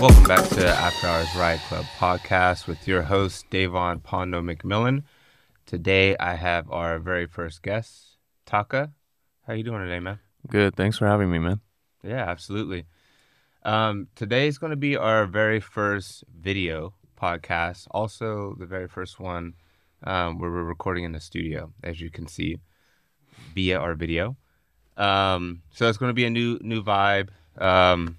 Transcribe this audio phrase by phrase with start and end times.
[0.00, 5.02] Welcome back to After Hours Riot Club podcast with your host, Davon Pondo McMillian.
[5.66, 8.92] Today I have our very first guest, Taka.
[9.46, 10.18] How you doing today, man?
[10.48, 10.74] Good.
[10.74, 11.60] Thanks for having me, man.
[12.02, 12.86] Yeah, absolutely.
[13.62, 19.20] Um, today is going to be our very first video podcast, also the very first
[19.20, 19.52] one
[20.04, 22.56] um, where we're recording in the studio, as you can see
[23.54, 24.38] via our video.
[24.96, 27.28] Um, so it's going to be a new new vibe.
[27.58, 28.16] Um,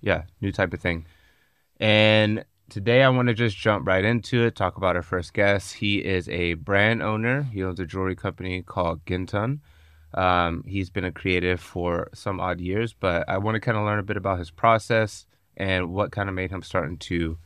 [0.00, 1.06] yeah, new type of thing.
[1.80, 5.74] And today I want to just jump right into it, talk about our first guest.
[5.74, 7.42] He is a brand owner.
[7.42, 9.60] He owns a jewelry company called Ginton.
[10.14, 13.84] Um, he's been a creative for some odd years, but I want to kind of
[13.84, 15.26] learn a bit about his process
[15.56, 17.38] and what kind of made him start into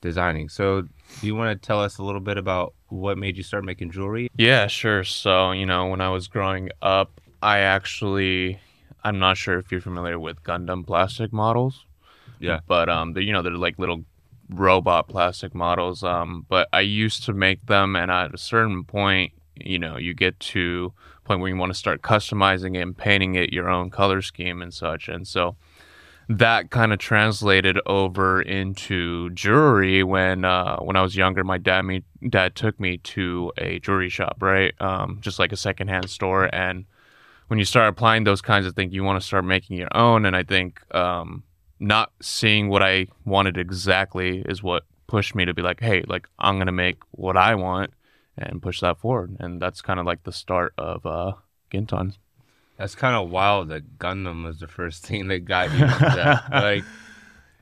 [0.00, 0.48] designing.
[0.48, 3.64] So, do you want to tell us a little bit about what made you start
[3.64, 4.28] making jewelry?
[4.36, 5.04] Yeah, sure.
[5.04, 8.58] So, you know, when I was growing up, I actually,
[9.04, 11.84] I'm not sure if you're familiar with Gundam plastic models.
[12.40, 12.60] Yeah.
[12.66, 14.04] But, um, they're, you know, they're like little
[14.48, 16.02] robot plastic models.
[16.02, 20.14] Um, but I used to make them, and at a certain point, you know, you
[20.14, 23.68] get to a point where you want to start customizing it and painting it your
[23.68, 25.08] own color scheme and such.
[25.08, 25.56] And so,
[26.28, 31.42] that kind of translated over into jewelry when uh, when I was younger.
[31.42, 34.74] My dad me dad took me to a jewelry shop, right?
[34.80, 36.54] Um, just like a secondhand store.
[36.54, 36.84] And
[37.48, 40.26] when you start applying those kinds of things, you want to start making your own.
[40.26, 41.44] And I think um,
[41.80, 46.28] not seeing what I wanted exactly is what pushed me to be like, hey, like
[46.38, 47.92] I'm gonna make what I want
[48.36, 49.36] and push that forward.
[49.40, 51.32] And that's kind of like the start of uh,
[51.72, 52.14] Ginton.
[52.76, 56.44] That's kind of wild that Gundam was the first thing that got you into that.
[56.52, 56.84] Like,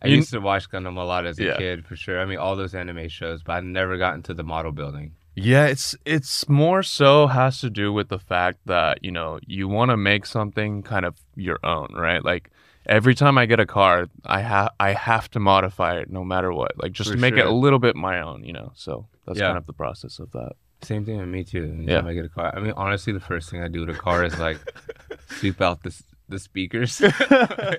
[0.02, 1.56] I You- used to watch Gundam a lot as a Yeah.
[1.56, 2.20] kid, for sure.
[2.20, 5.12] I mean, all those anime shows, but I never got into the model building.
[5.38, 9.68] Yeah, it's it's more so has to do with the fact that, you know, you
[9.68, 12.24] want to make something kind of your own, right?
[12.24, 12.50] Like
[12.88, 16.52] every time I get a car, I have I have to modify it no matter
[16.52, 16.72] what.
[16.78, 18.72] Like just For to make it a little bit my own, you know.
[18.74, 19.46] So that's Yeah.
[19.48, 20.52] kind of the process of that.
[20.82, 21.64] Same thing with me too.
[21.64, 22.10] Anytime Yeah.
[22.10, 24.24] I get a car, I mean, honestly, the first thing I do with a car
[24.24, 24.58] is like
[25.28, 27.00] sweep out the s- the speakers.
[27.02, 27.20] I take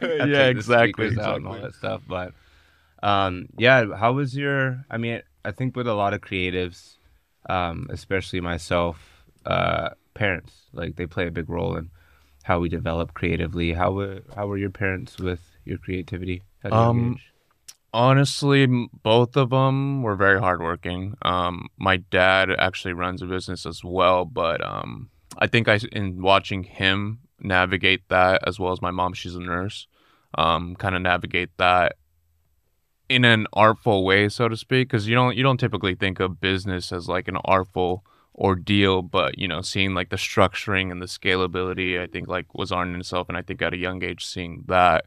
[0.02, 1.10] the yeah, exactly.
[1.10, 1.62] speakers out and all exactly.
[1.62, 2.02] that stuff.
[2.08, 2.34] But
[3.04, 4.84] um, yeah, how was your?
[4.90, 6.98] I mean, I think with a lot of creatives,
[7.50, 11.90] um, especially myself, uh, parents like they play a big role in
[12.48, 13.74] how we develop creatively.
[13.74, 16.44] How were how were your parents with your creativity?
[16.64, 17.18] At Um?
[17.94, 18.68] Honestly,
[19.04, 21.16] both of them were very hardworking.
[21.24, 26.22] Um, my dad actually runs a business as well, but um, I think I in
[26.22, 29.88] watching him navigate that, as well as my mom, she's a nurse,
[30.36, 31.96] um, kind of navigate that
[33.10, 36.40] in an artful way, so to speak, because you don't you don't typically think of
[36.40, 38.06] business as like an artful
[38.38, 42.72] ordeal, but you know, seeing like the structuring and the scalability, I think like was
[42.72, 45.06] on in itself, and I think at a young age, seeing that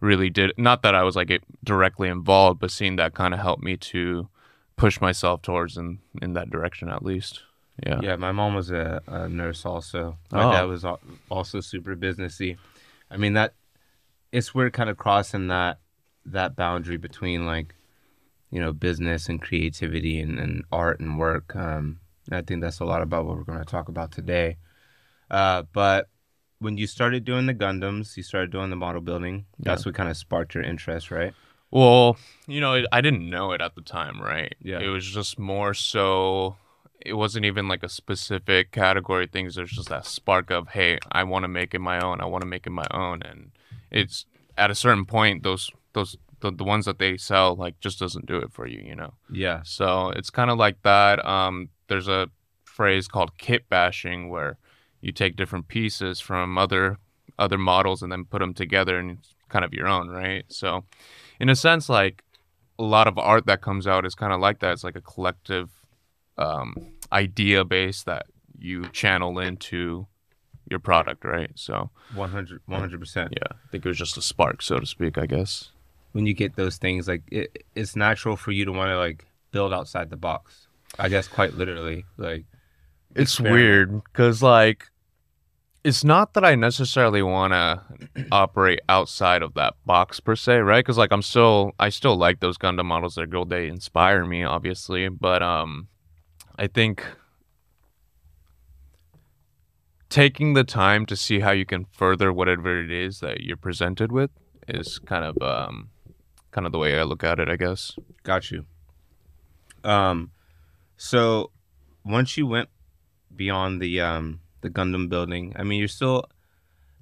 [0.00, 3.62] really did not that I was like directly involved, but seeing that kind of helped
[3.62, 4.28] me to
[4.76, 7.42] push myself towards in in that direction at least.
[7.86, 8.00] Yeah.
[8.02, 10.16] Yeah, my mom was a, a nurse also.
[10.32, 10.52] My Oh.
[10.52, 10.84] dad was
[11.30, 12.56] also super businessy.
[13.10, 13.54] I mean that
[14.32, 15.78] it's weird kind of crossing that
[16.26, 17.74] that boundary between like
[18.50, 21.54] you know business and creativity and, and art and work.
[21.56, 24.56] Um, and I think that's a lot about what we're going to talk about today.
[25.30, 26.08] Uh, but
[26.58, 29.46] when you started doing the Gundams, you started doing the model building.
[29.58, 31.34] That's what kind of sparked your interest, right?
[31.70, 32.16] Well,
[32.46, 34.54] you know, it, I didn't know it at the time, right?
[34.62, 34.80] Yeah.
[34.80, 36.56] It was just more so.
[37.04, 39.26] It wasn't even like a specific category.
[39.26, 39.56] Things.
[39.56, 42.20] There's just that spark of, hey, I want to make it my own.
[42.20, 43.50] I want to make it my own, and
[43.90, 44.26] it's
[44.56, 48.26] at a certain point, those those the, the ones that they sell like just doesn't
[48.26, 49.14] do it for you, you know.
[49.30, 49.60] Yeah.
[49.64, 51.24] So it's kind of like that.
[51.24, 52.28] Um, there's a
[52.64, 54.58] phrase called kit bashing where
[55.00, 56.98] you take different pieces from other
[57.38, 60.44] other models and then put them together and it's kind of your own, right?
[60.48, 60.84] So,
[61.38, 62.22] in a sense, like
[62.78, 64.72] a lot of art that comes out is kind of like that.
[64.72, 65.70] It's like a collective
[66.38, 66.74] um,
[67.12, 68.26] idea base that
[68.58, 70.06] you channel into
[70.68, 71.50] your product, right?
[71.54, 73.16] So, 100 100%.
[73.30, 75.70] yeah, I think it was just a spark, so to speak, I guess.
[76.12, 79.26] when you get those things like it, it's natural for you to want to like
[79.52, 80.65] build outside the box
[80.98, 82.44] i guess quite literally like
[83.14, 83.52] it's experiment.
[83.54, 84.88] weird because like
[85.84, 87.80] it's not that i necessarily want to
[88.32, 90.84] operate outside of that box per se right?
[90.84, 94.42] Because like i'm still i still like those gundam models they're good they inspire me
[94.42, 95.88] obviously but um
[96.58, 97.04] i think
[100.08, 104.12] taking the time to see how you can further whatever it is that you're presented
[104.12, 104.30] with
[104.68, 105.88] is kind of um
[106.50, 107.92] kind of the way i look at it i guess.
[108.22, 108.64] Got you.
[109.84, 110.30] Um
[110.96, 111.50] so
[112.04, 112.68] once you went
[113.34, 116.24] beyond the um the gundam building i mean you're still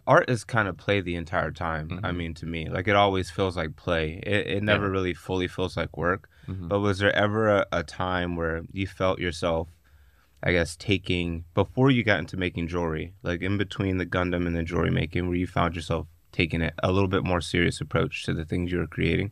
[0.06, 2.00] art is kind of play the entire time.
[2.04, 2.16] I Mhm.
[2.16, 4.20] mean, to me, like it always feels like play.
[4.22, 4.90] It, it never Yeah.
[4.90, 6.28] really fully feels like work.
[6.46, 6.68] Mhm.
[6.68, 9.68] But was there ever a, a time where you felt yourself,
[10.42, 14.54] I guess, taking before you got into making jewelry, like in between the Gundam and
[14.54, 18.24] the jewelry making, where you found yourself taking it a little bit more serious approach
[18.24, 19.30] to the things you were creating?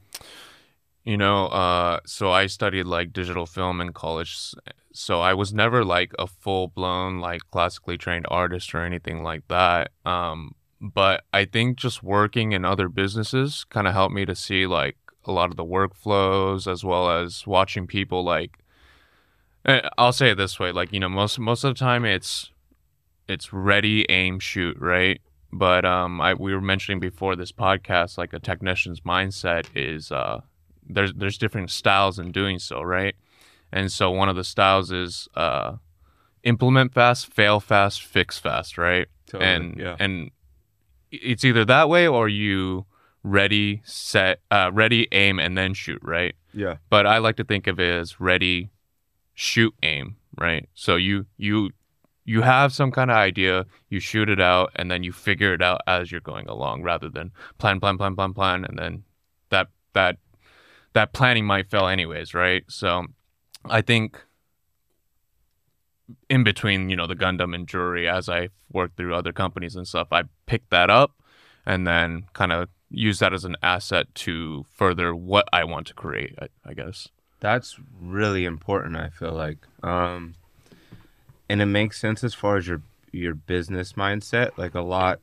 [1.05, 4.55] You know, uh, so I studied like digital film in college.
[4.93, 9.49] So I was never like a full blown like classically trained artist or anything like
[9.49, 9.91] that.
[10.05, 14.67] Um, but I think just working in other businesses kind of helped me to see
[14.67, 18.59] like a lot of the workflows as well as watching people like.
[19.67, 22.51] eh, I'll say it this way, like you know, most most of the time it's
[23.29, 25.21] it's ready, aim, shoot, right?
[25.53, 30.41] But um, I we were mentioning before this podcast, like a technician's mindset is uh
[30.89, 33.15] there's there's different styles in doing so, right?
[33.73, 35.77] And so one of the styles is uh,
[36.43, 39.09] implement fast, fail fast, fix fast, right?
[39.41, 40.31] and yeah, and
[41.11, 42.87] it's either that way or you
[43.23, 46.35] ready, set, uh, ready, aim, and then shoot, right?
[46.53, 48.71] yeah, But I like to think of it as ready,
[49.35, 50.69] shoot, aim, right?
[50.75, 51.71] So you you
[52.25, 55.63] you have some kind of idea, you shoot it out, and then you figure it
[55.63, 59.05] out as you're going along, rather than plan, plan, plan, plan, plan, and then
[59.49, 60.19] that that
[60.93, 62.65] that planning might fail anyways, right?
[62.69, 63.07] So
[63.65, 64.19] I think
[66.29, 69.87] in between, you know, the Gundam and jewelry, as I worked through other companies and
[69.87, 71.15] stuff, I picked that up
[71.65, 75.95] and then kind of use that as an asset to further what I want to
[75.95, 77.09] create, I, I guess.
[77.41, 78.97] that's really important.
[78.97, 80.35] I feel like, um,
[81.49, 84.57] and it makes sense as far as your your business mindset.
[84.57, 85.21] Like a lot,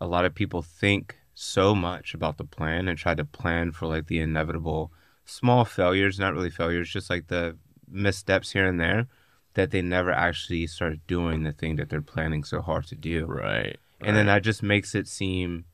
[0.00, 3.86] a lot of people think so much about the plan and try to plan for
[3.86, 4.92] like the inevitable
[5.24, 7.56] small failures, not really failures, just like the
[7.90, 9.08] missteps here and there
[9.54, 13.26] that they never actually start doing the thing that they're planning so hard to do.
[13.26, 13.76] Right.
[14.00, 15.66] And then that just makes it seem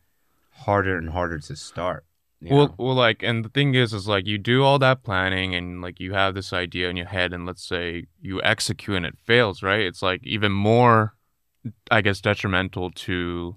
[0.50, 2.04] harder and harder to start.
[2.40, 2.74] well, know?
[2.78, 6.00] well, like, and the thing is, is like you do all that planning and like
[6.00, 9.62] you have this idea in your head, and let's say you execute and it fails,
[9.62, 9.80] right?
[9.80, 11.14] It's like even more,
[11.90, 13.56] I guess, detrimental to,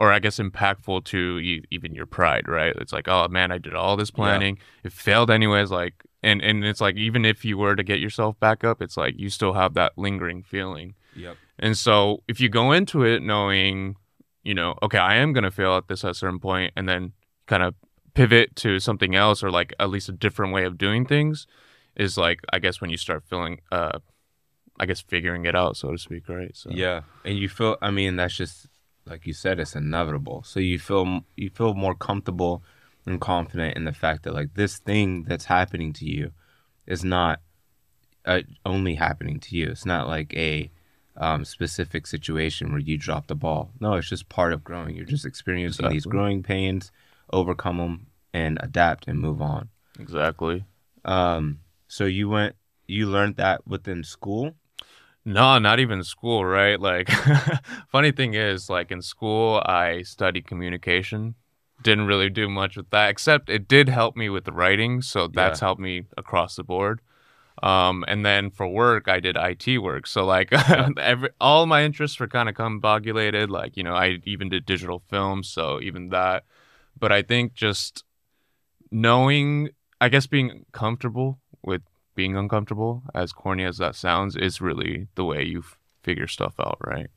[0.00, 2.74] or I guess impactful to e- even your pride, right?
[2.76, 6.64] It's like, oh man, I did all this planning, it failed anyways, like, and and
[6.64, 9.52] it's like even if you were to get yourself back up, it's like you still
[9.52, 10.94] have that lingering feeling.
[11.14, 11.36] yep.
[11.58, 13.96] And so if you go into it knowing,
[14.42, 16.88] you know, okay, I am going to fail at this at a certain point and
[16.88, 17.12] then
[17.46, 17.74] kind of
[18.14, 21.46] pivot to something else or like at least a different way of doing things
[21.94, 23.98] is like, I guess when you start feeling, uh,
[24.78, 26.56] I guess figuring it out, so to speak, right?
[26.56, 27.76] So, Yeah, and you feel.
[27.82, 28.66] I mean, that's just
[29.10, 29.58] like you said.
[29.58, 30.42] It's inevitable.
[30.46, 32.62] So you feel you feel more comfortable
[33.04, 36.30] and confident in the fact that like this thing that's happening to you
[36.86, 37.40] is not
[38.24, 39.70] uh, only happening to you.
[39.70, 40.70] It's not like a
[41.16, 43.70] um, specific situation where you drop the ball.
[43.80, 44.94] No, it's just part of growing.
[44.94, 46.92] You're just experiencing these growing pains,
[47.32, 49.68] overcome them, and adapt and move on.
[49.98, 50.64] Exactly.
[51.04, 52.54] Um, so you went,
[52.86, 54.54] you learned that within school.
[55.24, 56.80] No, not even school, right?
[56.80, 57.10] Like,
[57.88, 61.34] funny thing is, like in school, I studied communication.
[61.82, 65.02] Didn't really do much with that, except it did help me with the writing.
[65.02, 67.00] So that's helped me across the board.
[67.62, 70.06] Um, and then for work, I did IT work.
[70.06, 70.52] So like,
[70.98, 73.48] every all my interests were kind of combobulated.
[73.48, 76.44] Like, you know, I even did digital film, so even that.
[76.98, 78.04] But I think just
[78.90, 81.82] knowing, I guess, being comfortable with
[82.20, 86.54] being uncomfortable, as corny as that sounds, is really the way you f- figure stuff
[86.66, 87.08] out, right?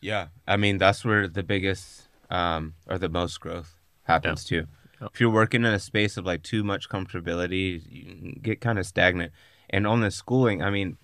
[0.00, 3.70] Yeah, I mean that's where the biggest um, or the most growth
[4.04, 4.64] happens too.
[5.00, 5.10] Yep.
[5.12, 8.86] If you're working in a space of like too much comfortability, you get kind of
[8.86, 9.32] stagnant.
[9.68, 10.96] And on the schooling, I mean,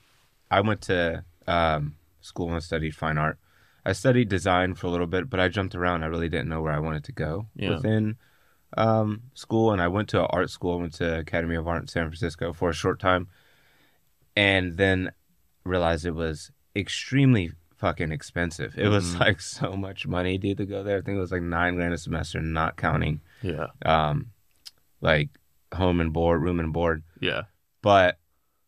[0.51, 3.39] I went to um, school and studied fine art.
[3.85, 6.03] I studied design for a little bit, but I jumped around.
[6.03, 7.71] I really didn't know where I wanted to go Yeah.
[7.75, 8.17] within
[8.77, 9.73] um, school.
[9.73, 10.79] And I went to art school.
[10.79, 13.29] I went to Academy of Art in San Francisco for a short time,
[14.37, 15.13] and then
[15.65, 18.79] realized it was extremely fucking expensive.
[18.79, 19.21] It was Mhm.
[19.21, 20.99] like so much money, dude, to go there.
[20.99, 23.67] I think it was like nine grand a semester, not counting Yeah.
[23.85, 24.31] um,
[25.01, 25.29] like
[25.75, 27.03] home and board, room and board.
[27.21, 27.43] Yeah.
[27.83, 28.19] But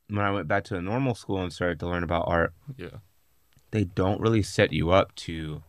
[0.08, 2.98] when I went back to a normal school and started to learn about art, Yeah.
[3.70, 5.62] they don't really set you up to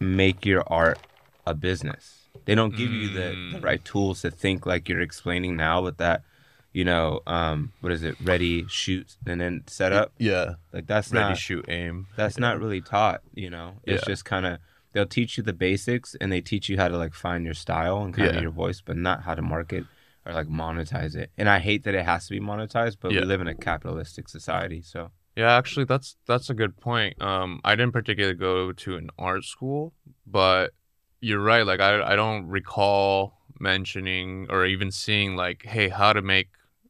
[0.00, 0.98] make your art
[1.46, 2.27] a business.
[2.48, 3.62] They don't give you the, the Mm.
[3.62, 6.22] right tools to think like you're explaining now with that,
[6.72, 10.12] you know, um, what is it, ready, shoot, and then set up.
[10.18, 10.54] Yeah.
[10.72, 12.06] Like that's Ready, not shoot, aim.
[12.16, 13.74] that's not really taught, you know.
[13.84, 14.12] It's Yeah.
[14.12, 14.60] just kind of
[14.94, 18.02] they'll teach you the basics and they teach you how to like find your style
[18.02, 18.36] and kind Yeah.
[18.36, 19.84] of your voice, but not how to market
[20.24, 21.30] or like monetize it.
[21.36, 23.20] And I hate that it has to be monetized, but Yeah.
[23.20, 27.20] we live in a capitalistic society, so Yeah, actually, that's that's a good point.
[27.22, 29.92] Um, I didn't particularly go to an art school,
[30.26, 30.72] but
[31.20, 31.66] you're right.
[31.66, 36.48] Like, I I don't recall mentioning or even seeing like, hey, how to make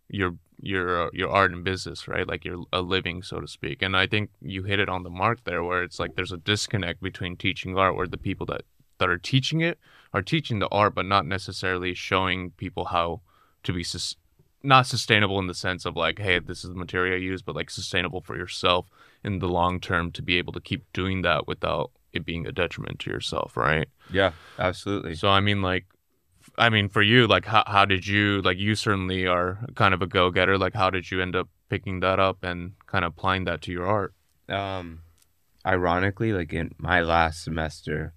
[0.09, 2.27] your your uh, your art and business, right?
[2.27, 3.83] Like you're a living, so to speak.
[3.83, 6.37] And I think you hit it on the mark there, where it's like there's a
[6.37, 8.63] disconnect between teaching art, where the people that
[8.99, 9.79] that are teaching it
[10.13, 13.21] are teaching the art, but not necessarily showing people how
[13.63, 14.17] to be sus-
[14.63, 17.55] not sustainable in the sense of like, hey, this is the material I use, but
[17.55, 18.89] like sustainable for yourself
[19.23, 22.53] in the long term to be able to keep doing that without it being a
[22.53, 23.89] detriment to yourself, right?
[24.11, 25.15] Yeah, absolutely.
[25.15, 25.87] So I mean, like,
[26.57, 28.59] I mean, for you, like, how how did you like?
[28.59, 30.57] You certainly are kind of a go getter.
[30.59, 33.73] Like, how did you end up picking that up and kind of applying that to
[33.73, 34.15] your art?
[34.49, 35.01] Um,
[35.67, 38.15] ironically, like in my last semester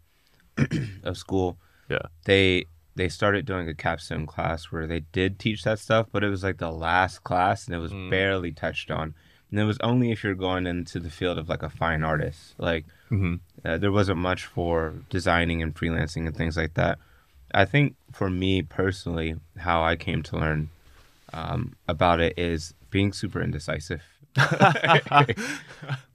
[1.03, 1.57] of school,
[1.89, 2.07] Yeah.
[2.25, 6.29] they they started doing a capstone class where they did teach that stuff, but it
[6.29, 8.09] was like the last class and it was Mm.
[8.09, 9.15] barely touched on.
[9.49, 12.53] And it was only if you're going into the field of like a fine artist.
[12.57, 13.35] Like Mm-hmm.
[13.65, 16.97] uh, there wasn't much for designing and freelancing and things like that.
[17.53, 20.69] I think for me personally, how I came to learn
[21.33, 24.01] um, about it is being super indecisive.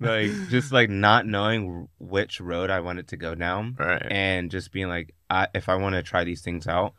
[0.00, 4.07] like just like not knowing which road I wanted to go down, right.
[4.11, 6.95] and just being like, I, if I want to try these things out,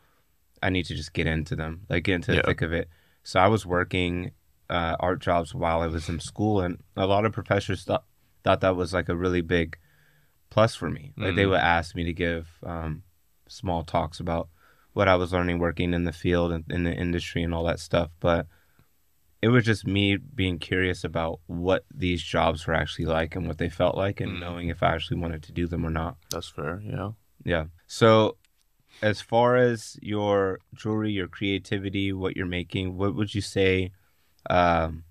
[0.62, 2.42] I need to just get into them, like get into the Yeah.
[2.46, 2.88] thick of it.
[3.22, 4.32] So I was working
[4.70, 8.04] uh, art jobs while I was in school, and a lot of professors thought
[8.44, 9.76] thought that was like a really big
[10.50, 11.12] plus for me.
[11.16, 11.50] Like they Mhm.
[11.50, 13.02] would ask me to give um,
[13.48, 14.48] small talks about
[14.92, 17.78] what I was learning working in the field and in the industry and all that
[17.80, 18.46] stuff, but
[19.40, 23.58] it was just me being curious about what these jobs were actually like and what
[23.58, 24.40] they felt like and Mm.
[24.40, 26.16] knowing if I actually wanted to do them or not.
[26.30, 26.80] That's fair.
[26.84, 27.12] Yeah.
[27.44, 27.66] Yeah.
[27.86, 28.36] So,
[29.00, 33.92] as far as your jewelry, your creativity, what you're making, what would you say
[34.50, 35.04] um,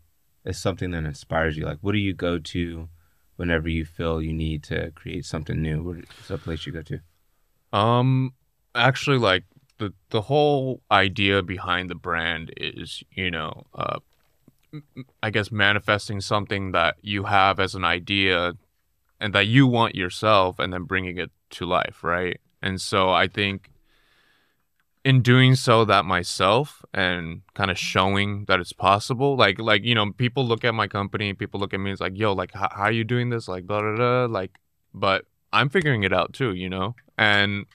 [0.44, 1.64] is something that inspires you?
[1.66, 2.90] Like, what do you go to
[3.38, 5.82] whenever you feel you need to create something new?
[5.82, 7.00] What's a place you go to?
[7.72, 8.34] Um,
[8.76, 9.46] actually, like
[9.78, 14.00] the the whole idea behind the brand is, you know, uh,
[15.24, 18.54] I guess manifesting something that you have as an idea
[19.20, 22.40] and that you want yourself, and then bringing it to life, right?
[22.62, 23.70] And so I think
[25.08, 29.96] in doing so that myself and kind of showing that it's possible like like you
[29.96, 32.68] know people look at my company people look at me it's like yo like how,
[32.76, 33.48] how are you doing this?
[33.48, 34.60] Like blah, blah, blah like
[34.94, 35.24] but
[35.54, 36.94] i'm figuring it out too you know?
[37.18, 37.68] And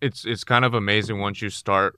[0.00, 1.96] it's it's kind of amazing once you start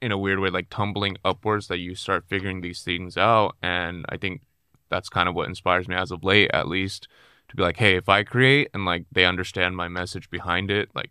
[0.00, 4.06] in a weird way like tumbling upwards that you start figuring these things out and
[4.08, 4.40] i think
[4.88, 7.08] that's kind of what inspires me as of late at least
[7.48, 10.88] to be like hey if i create and like they understand my message behind it
[10.94, 11.10] like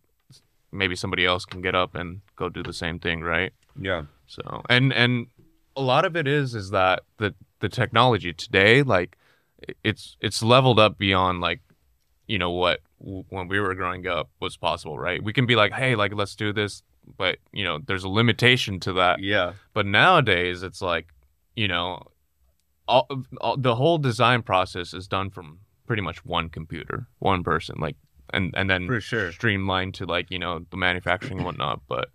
[0.77, 4.03] maybe somebody else can get up and go do the same thing right Yeah.
[4.27, 5.27] so and and
[5.75, 9.17] a lot of it is is that the the technology today like
[9.83, 11.61] it's it's leveled up beyond like
[12.27, 15.55] you know what w- when we were growing up was possible right we can be
[15.55, 16.83] like hey like let's do this
[17.17, 19.53] but you know there's a limitation to that Yeah.
[19.73, 21.07] but nowadays it's like
[21.55, 22.03] you know
[22.87, 23.07] all,
[23.41, 27.95] all the whole design process is done from pretty much one computer one person like
[28.31, 29.31] and and then For sure.
[29.31, 32.09] streamlined to like you know the manufacturing and whatnot but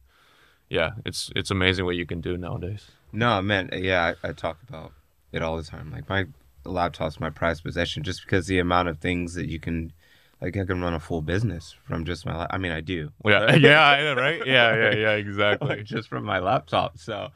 [0.68, 3.68] yeah it's it's amazing what you can do nowadays No, man.
[3.72, 4.92] Yeah, I, I talk about
[5.32, 5.90] it all the time.
[5.92, 6.24] Like my
[6.64, 9.92] laptop's my prized possession, just because the amount of things that you can,
[10.40, 12.34] like, I can run a full business from just my.
[12.34, 13.12] La- I mean, I do.
[13.24, 16.96] yeah yeah know, right yeah yeah yeah exactly Like, just from my laptop.
[16.98, 17.28] So,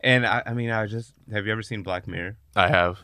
[0.00, 2.36] and I, I mean, I just have you ever seen Black Mirror?
[2.54, 2.98] i have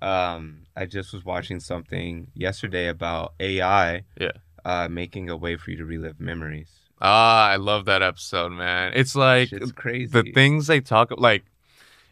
[0.00, 4.04] Um, I just was watching something yesterday about AI.
[4.18, 4.32] Yeah.
[4.70, 6.70] Uh, making a way for you to relive memories.
[7.00, 10.10] ah i love that episode man it's like It's crazy.
[10.18, 11.44] the things they talk like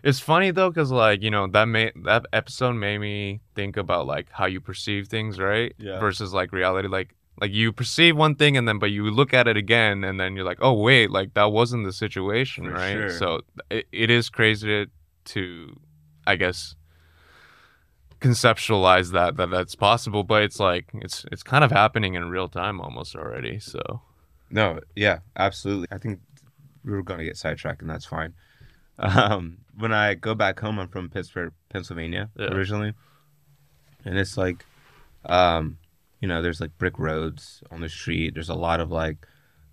[0.08, 4.02] it's funny though because like you know that made that episode made me think about
[4.14, 5.98] like how you perceive things right Yeah.
[6.06, 7.10] versus like reality like
[7.42, 10.28] like you perceive one thing and then but you look at it again and then
[10.36, 13.10] you're like oh wait like that wasn't the situation For right sure.
[13.20, 13.28] so
[13.76, 14.86] it, it is crazy to,
[15.32, 15.44] to
[16.26, 16.76] i guess
[18.26, 22.48] conceptualize that that that's possible but it's like it's it's kind of happening in real
[22.48, 23.82] time almost already so
[24.50, 25.88] No, yeah, absolutely.
[25.90, 26.20] I think
[26.84, 28.32] we were going to get sidetracked, and that's fine.
[28.98, 32.54] Um, when I go back home, I'm from Pittsburgh, Pennsylvania, Yeah.
[32.54, 32.92] originally,
[34.04, 34.64] and it's like,
[35.24, 35.78] um,
[36.20, 38.34] you know, there's like brick roads on the street.
[38.34, 39.18] There's a lot of like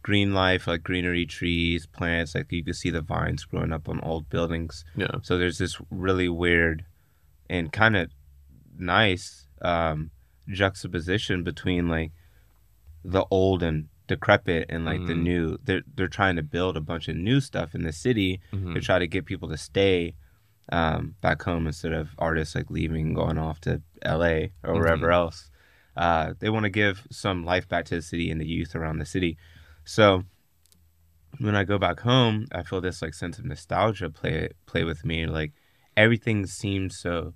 [0.01, 2.33] green life, like greenery, trees, plants.
[2.36, 4.83] Like you can see the vines growing up on old buildings.
[4.95, 6.83] yeah So there's this really weird
[7.50, 8.10] and kind of
[8.77, 10.12] nice um,
[10.48, 12.12] juxtaposition between like
[13.03, 15.22] the old and decrepit and like the Mhm.
[15.24, 15.58] new.
[15.63, 18.74] They're they're trying to build a bunch of new stuff in the city Mhm.
[18.74, 20.15] to try to get people to stay,
[20.70, 25.50] um, back home instead of artists like leaving, going off to LA or wherever else.
[25.96, 28.98] Uh, they want to give some life back to the city and the youth around
[29.00, 29.38] the city.
[29.86, 30.24] So
[31.39, 35.06] when I go back home, I feel this like sense of nostalgia play play with
[35.06, 35.25] me.
[35.25, 35.53] Like
[35.98, 37.34] everything seems so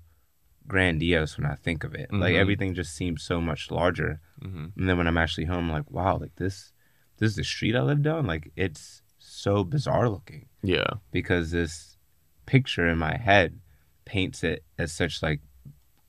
[0.67, 2.11] grandiose when I think of it.
[2.11, 2.39] Like Mhm.
[2.39, 4.19] everything just seems so much larger.
[4.41, 6.73] hmm And then when I'm actually home, I'm like, wow, like this,
[7.17, 8.25] this is the street I lived on.
[8.25, 10.89] Like it's so bizarre looking Yeah.
[11.11, 11.97] because this
[12.45, 13.59] picture in my head
[14.05, 15.41] paints it as such like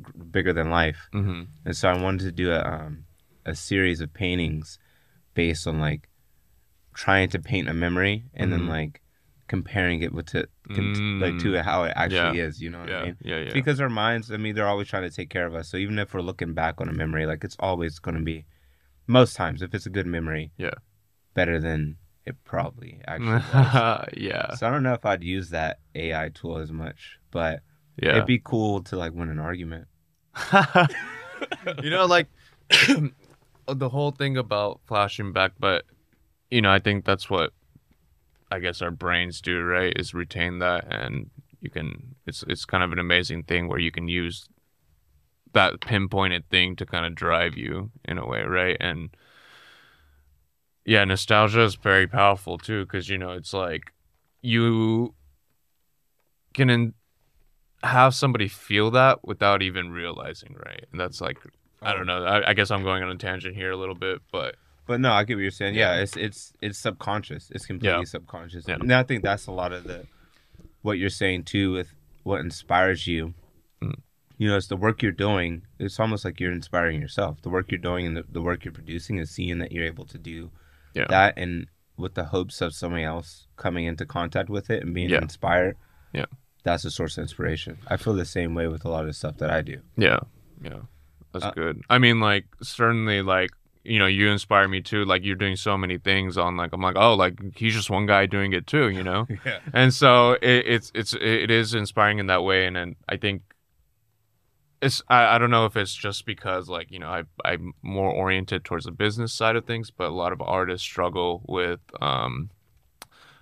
[0.04, 1.08] g- bigger than life.
[1.12, 3.04] hmm And so I wanted to do a um,
[3.46, 4.78] a series of paintings
[5.34, 6.08] based on like
[6.94, 8.68] trying to paint a memory and then Mhm.
[8.68, 9.00] like
[9.48, 11.20] comparing it with to con- mm.
[11.20, 12.60] like to how it actually is.
[12.60, 13.16] You know what I mean?
[13.22, 13.38] Yeah.
[13.40, 13.50] Yeah.
[13.52, 15.68] Because our minds, I mean, they're always trying to take care of us.
[15.68, 18.44] So even if we're looking back on a memory, like it's always going to be,
[19.06, 20.74] most times, if it's a good memory, Yeah.
[21.34, 24.08] better than it probably actually was.
[24.16, 24.54] yeah.
[24.54, 27.62] so I don't know if I'd use that AI tool as much, but
[28.00, 28.10] Yeah.
[28.12, 29.88] it'd be cool to like win an argument.
[31.82, 32.26] you know, like
[33.66, 35.84] the whole thing about flashing back, but
[36.50, 37.52] you know, I think that's what
[38.50, 39.92] I guess our brains do, right?
[39.96, 42.14] Is retain that, and you can.
[42.26, 44.48] It's it's kind of an amazing thing where you can use
[45.52, 48.76] that pinpointed thing to kind of drive you in a way, right?
[48.80, 49.10] And
[50.84, 53.92] yeah, nostalgia is very powerful too, because you know, it's like
[54.40, 55.14] you
[56.54, 56.94] can in-
[57.82, 60.84] have somebody feel that without even realizing, right?
[60.90, 61.38] And that's like
[61.82, 62.24] I don't know.
[62.24, 64.56] I, I guess I'm going on a tangent here a little bit, but
[64.88, 65.76] But no, I get what you're saying.
[65.76, 67.50] Yeah, it's it's it's subconscious.
[67.54, 68.04] It's completely Yeah.
[68.04, 68.64] subconscious.
[68.66, 68.78] Yeah.
[68.80, 70.06] And I think that's a lot of the
[70.82, 71.92] what you're saying too with
[72.24, 73.34] what inspires you.
[73.82, 73.94] Mm.
[74.38, 75.62] You know, it's the work you're doing.
[75.78, 77.42] It's almost like you're inspiring yourself.
[77.42, 80.06] The work you're doing and the, the work you're producing is seeing that you're able
[80.06, 80.50] to do
[80.94, 81.06] Yeah.
[81.10, 81.66] that and
[81.98, 85.20] with the hopes of somebody else coming into contact with it and being Yeah.
[85.20, 85.76] inspired.
[86.12, 86.26] Yeah.
[86.64, 87.78] That's a source of inspiration.
[87.88, 89.80] I feel the same way with a lot of stuff that I do.
[89.96, 90.20] yeah,
[90.62, 90.80] yeah,
[91.32, 91.82] that's Uh, good.
[91.90, 93.50] I mean, like certainly, like
[93.88, 95.04] you know, you inspire me too.
[95.04, 98.06] Like you're doing so many things on like I'm like, oh, like he's just one
[98.06, 99.26] guy doing it too, you know.
[99.44, 99.60] Yeah.
[99.72, 103.42] and so it, it's it's it is inspiring in that way and, and i think
[104.80, 108.10] it's I, I don't know if it's just because like you know I, i'm more
[108.10, 112.50] oriented towards the business side of things but a lot of artists struggle with um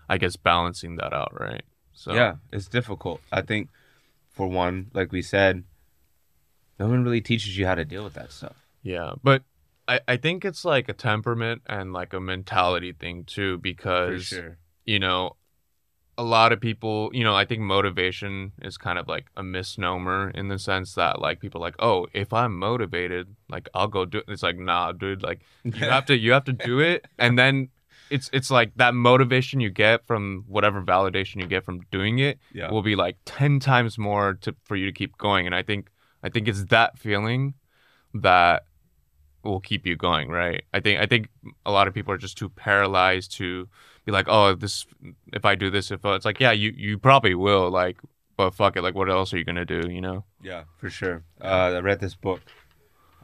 [0.08, 3.20] i guess balancing that out right so Yeah, it's difficult.
[3.32, 3.70] I think,
[4.28, 5.64] for one, like we said,
[6.78, 8.66] no one really teaches you how to deal with that stuff.
[8.82, 9.42] yeah but
[9.88, 14.58] I, I think it's like a temperament and like a mentality thing too because sure.
[14.84, 15.36] you know,
[16.18, 20.30] a lot of people, you know, I think motivation is kind of like a misnomer
[20.30, 24.04] in the sense that like people are like, oh, if I'm motivated, like I'll go
[24.04, 24.24] do it.
[24.28, 27.68] It's like, nah, dude, like you have to you have to do it and then
[28.10, 32.38] it's it's like that motivation you get from whatever validation you get from doing it
[32.52, 32.70] yeah.
[32.70, 35.90] will be like 10 times more to for you to keep going and i think
[36.22, 37.54] i think it's that feeling
[38.14, 38.64] that
[39.46, 41.28] will keep you going right i think i think
[41.64, 43.68] a lot of people are just too paralyzed to
[44.04, 44.86] be like oh this
[45.32, 47.98] if i do this if uh, it's like yeah you you probably will like
[48.36, 51.22] but fuck it like what else are you gonna do you know Yeah, for sure.
[51.40, 52.40] Uh, I read this book.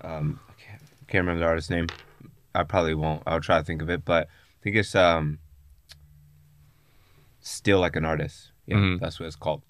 [0.00, 1.87] Um, I can't, can't remember the artist's name.
[2.54, 3.22] I probably won't.
[3.26, 5.38] I'll try to think of it, but I think it's um,
[7.40, 8.50] steal like an artist.
[8.66, 9.00] Yeah, Mhm.
[9.00, 9.62] that's what it's called.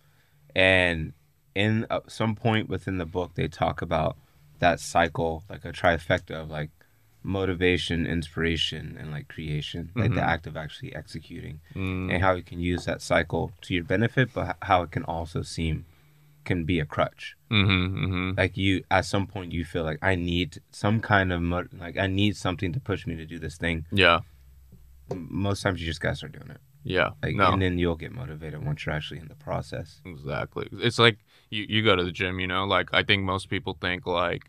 [0.55, 1.13] And
[1.55, 4.17] in uh, some point within the book, they talk about
[4.65, 6.71] that cycle, like a trifecta of like
[7.25, 10.33] motivation, inspiration, and like creation, like the Mhm.
[10.35, 14.27] act of actually executing mm, and how you can use that cycle to your benefit,
[14.37, 15.85] but how it can also seem
[16.45, 17.37] can be a crutch.
[17.51, 18.29] mm-hmm, mm-hmm.
[18.41, 21.97] Like you, at some point, you feel like I need some kind of mo- like
[22.07, 23.87] I need something to push me to do this thing.
[24.05, 24.19] yeah
[25.15, 26.61] Most times, you just gotta start doing it.
[26.85, 30.01] yeah Like, no and then you'll get motivated once you're actually in the process.
[30.05, 30.67] Exactly.
[30.89, 31.19] It's like
[31.51, 34.45] you, you go to the gym, you know, like I think most people think like,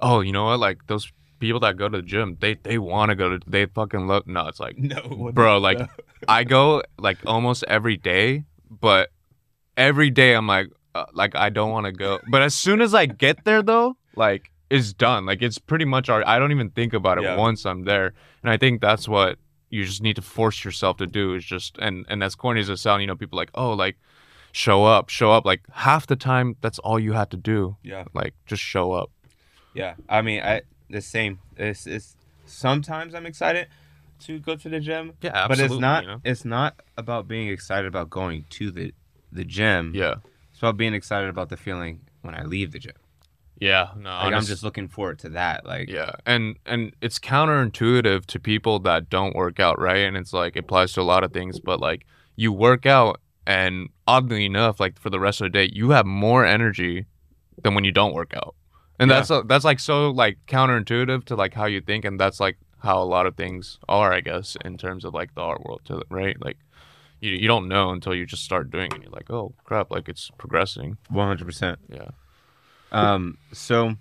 [0.00, 3.10] oh, you know what, like those people that go to the gym, they they want
[3.10, 5.78] to go to they fucking love no, it's like No, Bro, like,
[6.28, 9.10] I go like almost every day, but
[9.76, 12.20] every day I'm like uh, like I don't want to go.
[12.30, 15.26] But as soon as I get there though, like it's done.
[15.26, 17.36] Like it's pretty much our I don't even think about it Yeah.
[17.36, 18.14] once I'm there.
[18.42, 21.76] And I think that's what you just need to force yourself to do is just
[21.78, 23.96] and and as corny as it sounds, you know, people like, "Oh, like
[24.52, 27.76] show up, show up." Like half the time that's all you had to do.
[27.82, 29.10] yeah, Like just show up.
[29.76, 29.94] Yeah.
[30.08, 31.38] I mean, I the same.
[31.56, 33.68] It's it's sometimes I'm excited
[34.20, 35.68] to go to the gym, Yeah, absolutely.
[35.68, 36.02] but it's not.
[36.04, 36.20] You know?
[36.24, 38.92] It's not about being excited about going to the
[39.30, 39.92] the gym.
[39.94, 40.16] Yeah.
[40.50, 42.94] It's about being excited about the feeling when I leave the gym.
[43.58, 44.10] Yeah, no.
[44.10, 45.64] Like I'm just looking forward to that.
[45.66, 50.04] Like Yeah, and and it's counterintuitive to people that don't work out, right?
[50.06, 53.20] And it's like it applies to a lot of things, but like you work out
[53.46, 57.06] and oddly enough, like for the rest of the day, you have more energy
[57.62, 58.54] than when you don't work out.
[58.98, 59.16] And Yeah.
[59.16, 62.56] that's uh, that's like so like counterintuitive to like how you think, and that's like
[62.80, 65.82] how a lot of things are, I guess, in terms of like the art world,
[65.86, 66.36] to right?
[66.40, 66.56] Like
[67.20, 69.02] you you don't know until you just start doing it.
[69.02, 70.96] You're like, oh crap, like it's progressing.
[71.08, 71.78] One hundred percent.
[71.88, 72.08] Yeah.
[72.92, 73.96] Um, so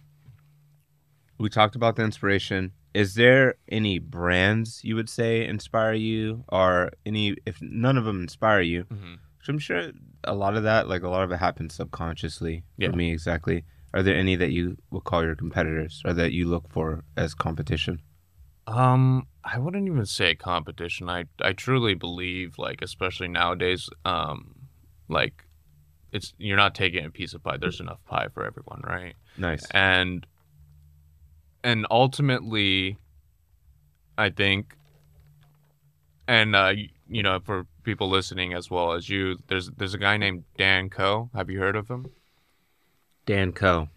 [1.38, 2.72] we talked about the inspiration.
[2.94, 8.22] Is there any brands you would say inspire you, or any if none of them
[8.22, 8.86] inspire you?
[8.86, 9.18] Mhm.
[9.40, 9.92] Which I'm sure
[10.24, 12.90] a lot of that, like a lot of it, happens subconsciously Yeah.
[12.92, 13.12] for me.
[13.12, 13.66] Exactly.
[13.96, 17.34] Are there any that you would call your competitors, or that you look for as
[17.34, 18.02] competition?
[18.68, 21.10] Um, I wouldn't even say competition.
[21.10, 24.68] I I truly believe, like, especially nowadays, um,
[25.08, 25.46] like,
[26.12, 27.56] it's you're not taking a piece of pie.
[27.58, 29.16] There's enough pie for everyone, right?
[29.38, 29.66] Nice.
[29.72, 30.28] And
[31.64, 32.98] and ultimately,
[34.18, 34.76] I think,
[36.28, 36.74] and uh,
[37.08, 40.90] you know, for people listening as well as you, there's there's a guy named Dan
[40.90, 41.30] Koe.
[41.34, 42.08] Have you heard of him?
[43.26, 43.88] Dan Koe.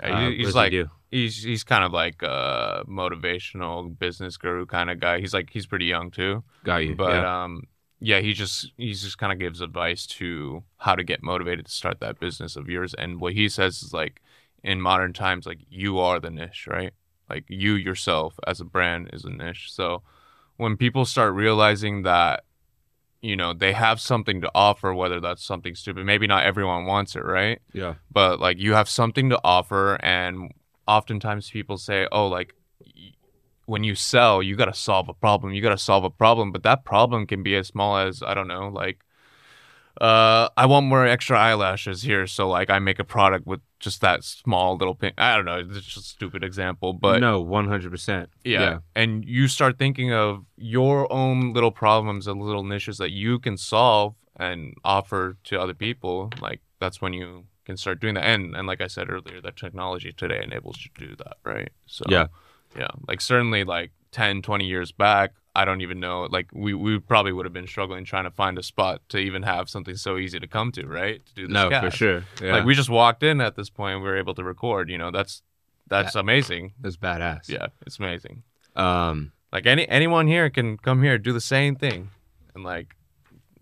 [0.00, 0.90] Yeah, Uh, he- what he's he like do?
[1.10, 5.20] he's he's kind of like a motivational business guru kind of guy.
[5.20, 6.42] He's like he's pretty young too.
[6.64, 6.94] got you.
[6.94, 7.44] but yeah.
[7.44, 7.62] um
[8.00, 11.72] yeah he just he just kind of gives advice to how to get motivated to
[11.72, 14.20] start that business of yours and what he says is like
[14.62, 16.92] in modern times like you are the niche right
[17.30, 20.02] like you yourself as a brand is a niche so
[20.58, 22.44] when people start realizing that
[23.26, 26.04] you know they have something to offer whether that's something stupid.
[26.06, 27.58] Maybe not everyone wants it right?
[27.72, 27.94] Yeah.
[28.10, 30.52] but like you have something to offer and
[30.86, 33.12] oftentimes people say oh like y-
[33.66, 35.52] when you sell you got to solve a problem.
[35.52, 38.32] You got to solve a problem but that problem can be as small as i
[38.34, 38.98] don't know like
[40.00, 44.00] uh i want more extra eyelashes here so like i make a product with just
[44.00, 45.14] that small little pink.
[45.18, 48.28] i don't know it's just a stupid example but no, one hundred percent.
[48.44, 48.78] yeah.
[48.94, 53.56] And you start thinking of your own little problems and little niches that you can
[53.56, 56.30] solve and offer to other people.
[56.40, 58.24] Like that's when you can start doing that.
[58.24, 61.70] And and like I said earlier, that technology today enables you to do that, right?
[61.86, 62.26] So Yeah.
[62.76, 62.88] Yeah.
[63.08, 66.26] Like certainly like 10, 20 years back, I don't even know.
[66.30, 69.42] Like we, we probably would have been struggling trying to find a spot to even
[69.42, 71.24] have something so easy to come to, right?
[71.26, 72.24] To do this No, for sure.
[72.42, 72.52] Yeah.
[72.54, 74.88] Like we just walked in at this point, we were able to record.
[74.88, 75.42] You know, that's
[75.86, 76.72] that's amazing.
[76.80, 77.48] That's badass.
[77.48, 78.42] Yeah, it's amazing.
[78.74, 79.32] Um.
[79.52, 82.10] Like any anyone here can come here do the same thing,
[82.54, 82.96] and like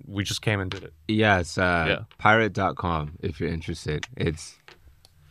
[0.06, 0.92] we just came and did it.
[1.08, 1.98] Yeah, it's uh, Yeah.
[2.18, 4.06] pirate.com if you're interested.
[4.16, 4.56] It's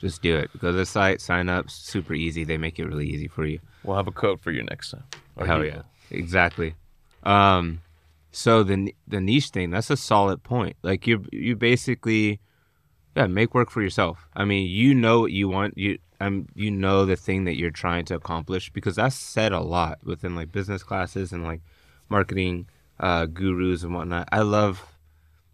[0.03, 0.51] just do it.
[0.59, 2.43] Go to the site, sign up, super easy.
[2.43, 3.59] They make it really easy for you.
[3.83, 5.05] We'll have a code for you next time.
[5.37, 5.77] Or Hell yeah.
[5.77, 5.85] will.
[6.11, 6.75] Exactly.
[7.23, 7.81] Um
[8.31, 10.75] so the the niche thing, that's a solid point.
[10.83, 12.41] Like you you basically
[13.15, 14.27] yeah, make work for yourself.
[14.35, 15.77] I mean, you know what you want.
[15.77, 19.61] You um you know the thing that you're trying to accomplish because that's said a
[19.61, 21.61] lot within like business classes and like
[22.09, 22.67] marketing
[22.99, 24.27] uh gurus and whatnot.
[24.33, 24.85] I love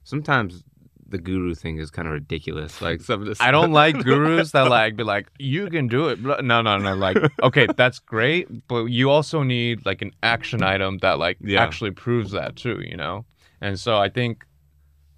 [0.04, 0.64] sometimes
[1.10, 2.82] the guru thing is kind of ridiculous.
[2.82, 6.08] Like some of this I don't like gurus that like be like you can do
[6.10, 6.20] it.
[6.22, 6.96] No, no, no.
[6.96, 11.62] Like okay, that's great, but you also need like an action item that like Yeah.
[11.64, 12.82] actually proves that too.
[12.82, 13.26] You know,
[13.62, 14.46] and so I think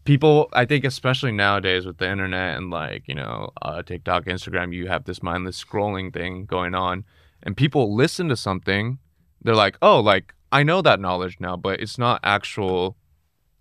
[0.03, 4.73] people i think especially nowadays with the internet and like you know uh, tiktok instagram
[4.73, 7.05] you have this mindless scrolling thing going on
[7.43, 8.97] and people listen to something
[9.43, 12.97] they're like oh like i know that knowledge now but it's not actual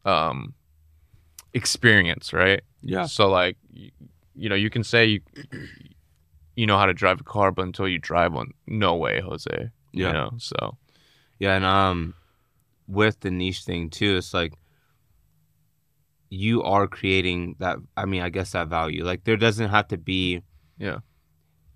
[0.07, 0.55] um
[1.55, 3.07] experience right Yeah.
[3.07, 3.91] so like you,
[4.35, 5.21] you know you can say you
[6.57, 9.71] you know how to drive a car but until you drive one no way jose
[9.93, 10.07] Yeah.
[10.09, 10.77] you know so
[11.39, 12.15] Yeah, and um,
[12.87, 14.53] with the niche thing too, it's like
[16.29, 17.79] you are creating that.
[17.97, 19.05] I mean, I guess that value.
[19.05, 20.43] Like there doesn't have to be.
[20.79, 20.99] Yeah.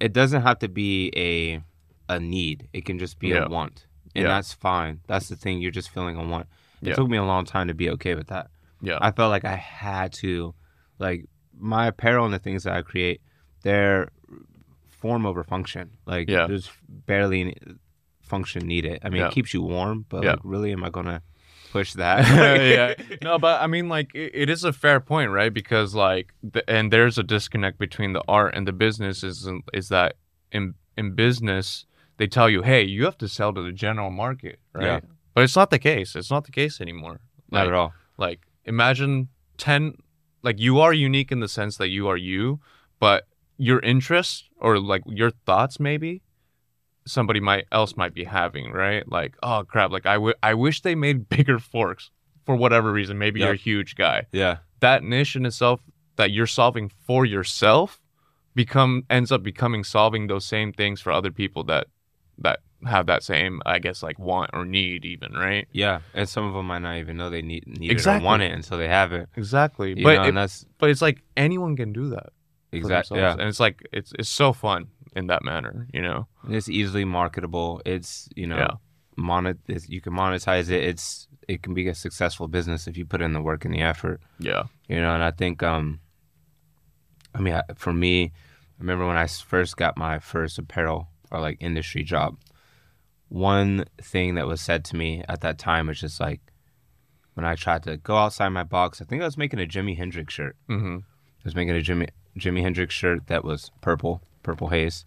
[0.00, 1.62] It doesn't have to be a
[2.12, 2.68] a need.
[2.72, 3.46] It can just be Yeah.
[3.46, 4.28] a want, and Yeah.
[4.34, 5.00] that's fine.
[5.06, 5.60] That's the thing.
[5.62, 6.46] You're just feeling a want.
[6.82, 6.94] It Yeah.
[6.94, 8.50] took me a long time to be okay with that.
[8.80, 10.54] Yeah I felt like I had to,
[10.98, 13.20] like my apparel and the things that I create,
[13.62, 14.10] they're
[14.90, 15.90] form over function.
[16.06, 16.46] Like Yeah.
[16.46, 17.56] there's barely any
[18.22, 19.00] function needed.
[19.04, 19.28] I mean, Yeah.
[19.28, 20.30] it keeps you warm, but Yeah.
[20.32, 21.22] like, really, am I gonna
[21.72, 22.18] push that?
[22.28, 23.16] yeah.
[23.22, 25.52] No, but I mean, like, it, it is a fair point, right?
[25.52, 29.22] Because, like, the, and there's a disconnect between the art and the business.
[29.22, 30.14] Is is that
[30.52, 34.58] in in business they tell you, hey, you have to sell to the general market,
[34.72, 34.84] right?
[34.86, 35.00] Yeah.
[35.34, 36.14] But it's not the case.
[36.14, 37.20] It's not the case anymore.
[37.50, 37.92] Not at all.
[38.16, 39.94] Like, imagine ten.
[40.42, 42.60] Like, you are unique in the sense that you are you,
[43.00, 46.22] but your interests or like your thoughts, maybe
[47.06, 49.08] somebody might else might be having, right?
[49.10, 52.10] Like, oh crap, like I I wish they made bigger forks
[52.44, 53.18] for whatever reason.
[53.18, 54.26] Maybe you're a huge guy.
[54.32, 54.58] Yeah.
[54.80, 55.80] That niche in itself
[56.16, 58.00] that you're solving for yourself
[58.54, 61.86] become ends up becoming solving those same things for other people that
[62.38, 65.66] that have that same, I guess, like want or need, even right?
[65.72, 68.22] Yeah, and some of them might not even know they need need Exactly.
[68.22, 69.28] it or want it until they have it.
[69.36, 69.90] Exactly.
[69.96, 72.30] You but know, it- and that's but it's like anyone can do that.
[72.72, 73.32] exactly yeah.
[73.32, 76.26] and it's like it's it's so fun in that manner, you know.
[76.48, 77.80] It's easily marketable.
[77.86, 78.70] It's you know, Yeah.
[79.16, 79.54] monet.
[79.88, 80.82] You can monetize it.
[80.84, 83.80] It's it can be a successful business if you put in the work and the
[83.82, 84.20] effort.
[84.40, 84.64] Yeah.
[84.88, 86.00] You know, and I think um,
[87.34, 91.40] I mean, I- for me, I remember when I first got my first apparel or
[91.40, 92.36] like industry job.
[93.34, 96.40] One thing that was said to me at that time was just like
[97.34, 99.02] when I tried to go outside my box.
[99.02, 100.56] I think I was making a Jimi Hendrix shirt.
[100.68, 100.98] Mm-hmm.
[100.98, 105.04] I was making a Jimmy Jimi Hendrix shirt that was purple, purple haze,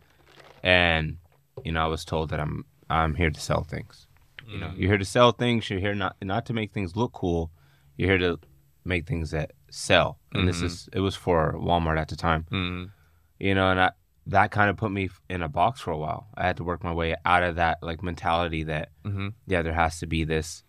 [0.61, 1.17] and
[1.63, 4.07] you know I was told that I'm I'm here to sell things.
[4.45, 5.69] You know, you're here to sell things.
[5.69, 7.49] You're here not not to make things look cool.
[7.95, 8.39] You're here to
[8.83, 10.19] make things that sell.
[10.33, 10.65] And this Mhm.
[10.65, 12.43] is it was for Walmart at the time.
[12.51, 12.85] Mm-hmm.
[13.39, 13.91] You know, and I,
[14.27, 16.27] that kind of put me in a box for a while.
[16.35, 19.29] I had to work my way out of that like mentality that Mm-hmm.
[19.47, 20.63] yeah, there has to be this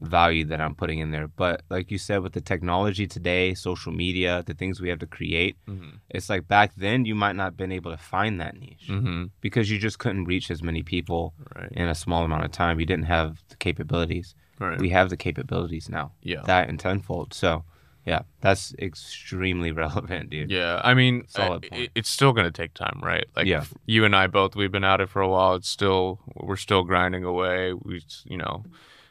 [0.00, 1.28] value that I'm putting in there.
[1.28, 5.06] But like you said, with the technology today, social media, the things we have to
[5.06, 5.96] create, Mm-hmm.
[6.10, 9.24] it's like back then you might not have been able to find that niche Mm-hmm.
[9.40, 11.70] because you just couldn't reach as many people Right.
[11.72, 12.80] in a small amount of time.
[12.80, 14.34] You didn't have the capabilities.
[14.58, 14.78] Right.
[14.80, 16.42] We have the capabilities now, yeah.
[16.46, 17.34] that and tenfold.
[17.34, 17.64] So,
[18.06, 20.50] yeah, that's extremely relevant, dude.
[20.50, 21.90] Yeah, I mean, Solid point.
[21.94, 23.24] it's still gonna take time, right?
[23.36, 23.64] Like, Yeah.
[23.86, 25.54] you and I both, we've been at it for a while.
[25.54, 27.72] It's still, we're still grinding away.
[27.72, 28.64] We, you know,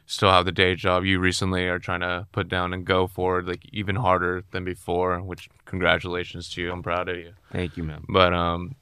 [0.06, 1.04] still have the day job.
[1.04, 5.20] You recently are trying to put down and go forward, like even harder than before.
[5.22, 6.70] Which, congratulations to you.
[6.72, 7.32] I'm proud of you.
[7.50, 8.04] Thank you, man.
[8.08, 8.76] But um,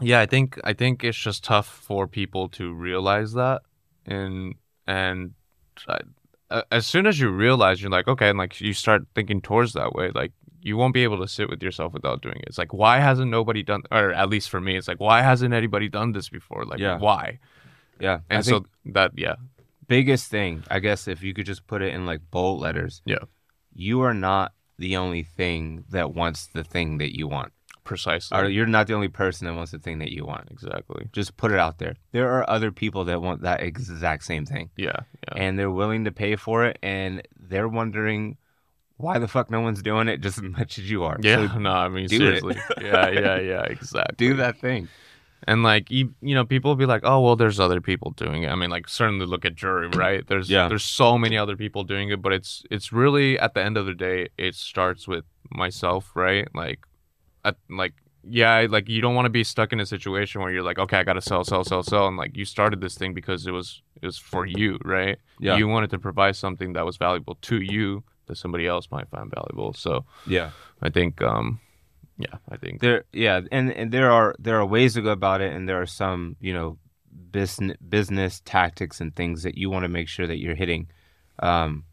[0.00, 3.62] yeah, I think I think it's just tough for people to realize that,
[4.06, 4.54] and
[4.86, 5.32] and
[5.88, 5.98] I,
[6.70, 9.92] as soon as you realize, you're like, okay, and like you start thinking towards that
[9.94, 10.32] way, like
[10.62, 12.44] you won't be able to sit with yourself without doing it.
[12.48, 15.54] It's like, why hasn't nobody done, or at least for me, it's like, why hasn't
[15.54, 16.64] anybody done this before?
[16.64, 16.98] Like, Yeah.
[16.98, 17.38] why?
[17.98, 18.20] Yeah.
[18.28, 19.36] And I so that, yeah,
[19.88, 23.24] biggest thing, I guess, if you could just put it in like bold letters, Yeah.
[23.72, 27.52] you are not the only thing that wants the thing that you want.
[27.92, 30.46] Precisely, Or you're not the only person that wants the thing that you want.
[30.50, 31.94] exactly, Just put it out there.
[32.12, 34.66] There are other people that want that exact same thing.
[34.76, 37.12] yeah, yeah, and they're willing to pay for it and
[37.50, 38.36] they're wondering
[39.04, 41.16] why the fuck no one's doing it just as much as you are.
[41.20, 41.48] yeah.
[41.52, 42.10] So no, I mean it.
[42.10, 44.14] seriously, yeah, yeah, yeah, exactly.
[44.28, 44.88] do that thing.
[45.48, 48.42] And like you, you know, people will be like, "Oh, well, there's other people doing
[48.44, 50.22] it." I mean, like certainly look at jury, right?
[50.30, 50.68] There's Yeah.
[50.68, 53.86] there's so many other people doing it, but it's it's really at the end of
[53.86, 56.46] the day, it starts with myself, right?
[56.54, 56.80] Like,
[57.68, 60.78] like yeah, like you don't want to be stuck in a situation where you're like,
[60.78, 63.52] okay, I gotta sell, sell, sell, sell, and like you started this thing because it
[63.52, 65.18] was it was for you, right?
[65.38, 65.56] Yeah.
[65.56, 69.30] You wanted to provide something that was valuable to you that somebody else might find
[69.30, 69.72] valuable.
[69.72, 70.50] So Yeah.
[70.82, 71.60] I think, um,
[72.18, 75.40] yeah, I think, There yeah, and, and there are there are ways to go about
[75.40, 76.78] it and there are some, you know,
[77.30, 80.88] business business tactics and things that you want to make sure that you're hitting.
[81.38, 81.84] Um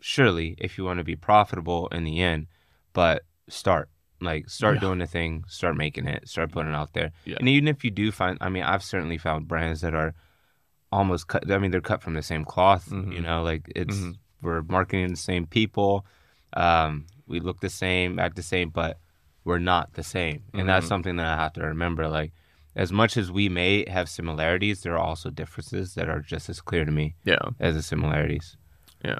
[0.00, 2.46] surely if you want to be profitable in the end,
[2.94, 3.90] but start.
[4.20, 4.80] Like start Yeah.
[4.80, 7.12] doing the thing, start making it, start putting it out there.
[7.24, 7.36] Yeah.
[7.38, 10.14] And even if you do find I mean, I've certainly found brands that are
[10.92, 13.22] almost cut I mean, they're cut from the same cloth, you Mhm.
[13.22, 14.16] know, like it's Mhm.
[14.42, 16.06] we're marketing the same people.
[16.54, 18.98] Um, we look the same, act the same, but
[19.44, 20.44] we're not the same.
[20.54, 20.88] And that's Mhm.
[20.88, 22.08] something that I have to remember.
[22.08, 22.32] Like,
[22.74, 26.60] as much as we may have similarities, there are also differences that are just as
[26.60, 28.56] clear to me yeah, as the similarities.
[29.04, 29.18] yeah.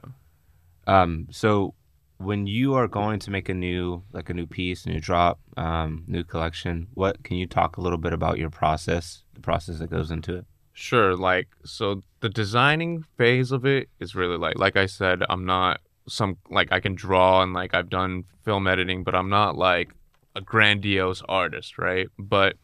[0.87, 1.75] Um, so
[2.18, 6.05] when you are going to make a new, like a new piece, new drop, um,
[6.07, 9.90] new collection, what can you talk a little bit about your process, the process that
[9.90, 10.46] goes into it?
[10.72, 15.46] Sure, like so the designing phase of it is really like like I said, I'm
[15.46, 19.57] not some like I can draw and like I've done film editing, but I'm not
[19.57, 19.90] like
[20.35, 22.09] a grandiose artist, right?
[22.18, 22.57] But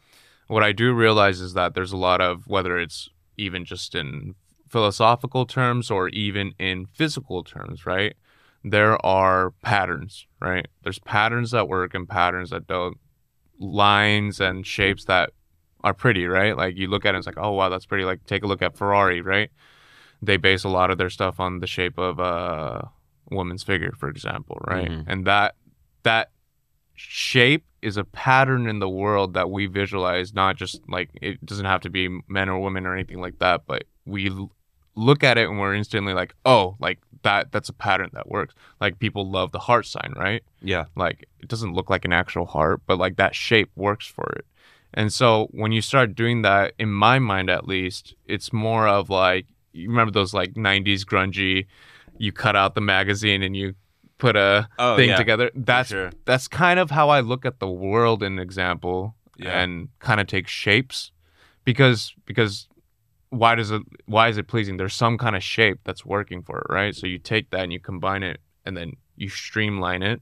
[0.47, 4.35] what I do realize is that there's a lot of whether it's even just in
[4.69, 8.15] philosophical terms or even in physical terms, right?
[8.63, 10.67] There are patterns, right?
[10.83, 12.97] There's patterns that work and patterns that don't
[13.59, 15.31] lines and shapes that
[15.83, 16.55] are pretty, right?
[16.55, 18.05] Like you look at it, it's like, oh wow, that's pretty.
[18.05, 19.49] Like take a look at Ferrari, right?
[20.21, 22.89] They base a lot of their stuff on the shape of a
[23.29, 24.89] woman's figure, for example, right?
[24.89, 25.03] Mhm.
[25.07, 25.55] And that
[26.03, 26.31] that
[26.95, 30.33] shape is a pattern in the world that we visualize.
[30.33, 33.63] Not just like it doesn't have to be men or women or anything like that,
[33.67, 34.29] but we
[34.95, 37.51] look at it and we're instantly like, oh, like that.
[37.51, 38.53] That's a pattern that works.
[38.81, 40.43] Like people love the heart sign, right?
[40.61, 40.85] Yeah.
[40.95, 44.45] like it doesn't look like an actual heart but like that shape works for it
[44.93, 49.09] and so when you start doing that in my mind at least it's more of
[49.09, 51.65] like you remember those like 90s grungy
[52.17, 53.73] you cut out the magazine and you
[54.19, 56.11] put a Oh, thing yeah, together that's sure.
[56.23, 59.59] that's kind of how i look at the world in example Yeah.
[59.61, 61.11] and kind of take shapes
[61.65, 62.69] because because
[63.33, 64.77] why does it why is it pleasing?
[64.77, 66.95] There's some kind of shape that's working for it, right?
[66.95, 70.21] So you take that and you combine it and then you streamline it.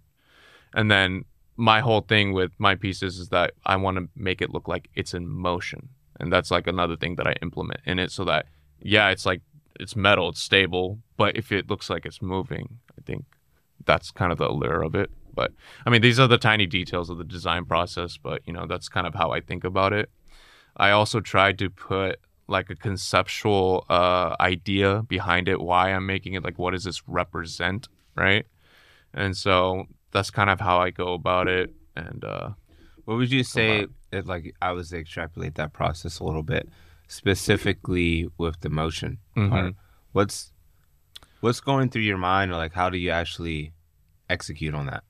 [0.74, 1.26] And then
[1.58, 4.90] my whole thing with my pieces is that I want to make it look like
[4.96, 5.90] it's in motion.
[6.20, 8.46] And that's like another thing that I implement in it so that
[8.80, 9.42] yeah, it's like
[9.80, 13.26] it's metal, it's stable, but if it looks like it's moving, I think
[13.86, 15.12] that's kind of the allure of it.
[15.34, 15.52] But
[15.86, 18.88] I mean, these are the tiny details of the design process, but you know, that's
[18.88, 20.10] kind of how I think about it.
[20.78, 22.20] I also tried to put
[22.52, 27.02] like a conceptual uh, idea behind it, why I'm making it, like what does this
[27.08, 28.46] represent, right?
[29.14, 31.74] And so that's kind of how I go about it.
[31.96, 32.50] And uh,
[33.06, 36.70] what would you say if like I was to extrapolate that process a little bit,
[37.08, 39.50] specifically with the motion Mhm.
[39.50, 39.76] part?
[40.12, 40.52] What's
[41.40, 43.74] what's going through your mind or like how do you actually
[44.30, 45.04] execute on that?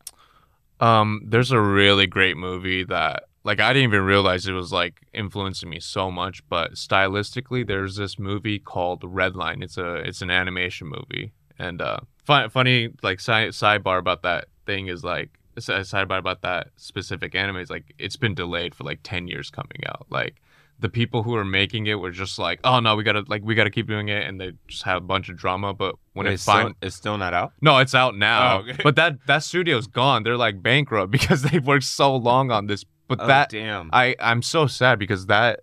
[0.80, 5.02] Um, there's a really great movie that like I didn't even realize it was like
[5.14, 9.64] influencing me so much, but stylistically there's this movie called Redline.
[9.64, 11.34] It's a it's an animation movie.
[11.58, 16.68] And uh fun, funny like side, sidebar about that thing is like sidebar about that
[16.76, 20.06] specific anime is like it's been delayed for like 10 years coming out.
[20.10, 20.36] Like
[20.82, 23.44] the people who are making it were just like, "Oh no, we got to like
[23.44, 25.96] we got to keep doing it." And they just had a bunch of drama, but
[26.14, 27.54] when Wait, it it's, still, it's still not out?
[27.62, 28.58] no, it's out now.
[28.58, 28.82] Oh, okay.
[28.84, 30.24] But that that studio's gone.
[30.24, 32.84] They're like bankrupt because they've worked so long on this.
[33.12, 33.90] But Oh, that damn.
[33.92, 35.62] I I'm so sad because that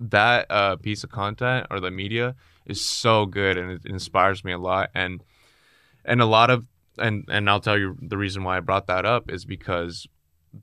[0.00, 2.34] that uh piece of content or the media
[2.66, 5.22] is so good and it inspires me a lot and
[6.04, 6.64] and a lot of
[6.98, 10.06] and and I'll tell you the reason why I brought that up is because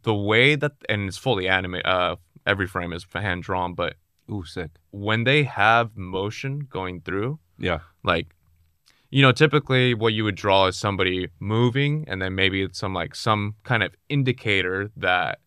[0.04, 2.15] the way that and it's fully anime uh
[2.48, 3.96] every frame is hand drawn but
[4.32, 4.72] Ooh, sick.
[4.91, 7.80] when they have motion going through Yeah.
[8.04, 8.28] like
[9.10, 12.94] you know typically what you would draw is somebody moving and then maybe it's some
[12.94, 15.39] like some kind of indicator that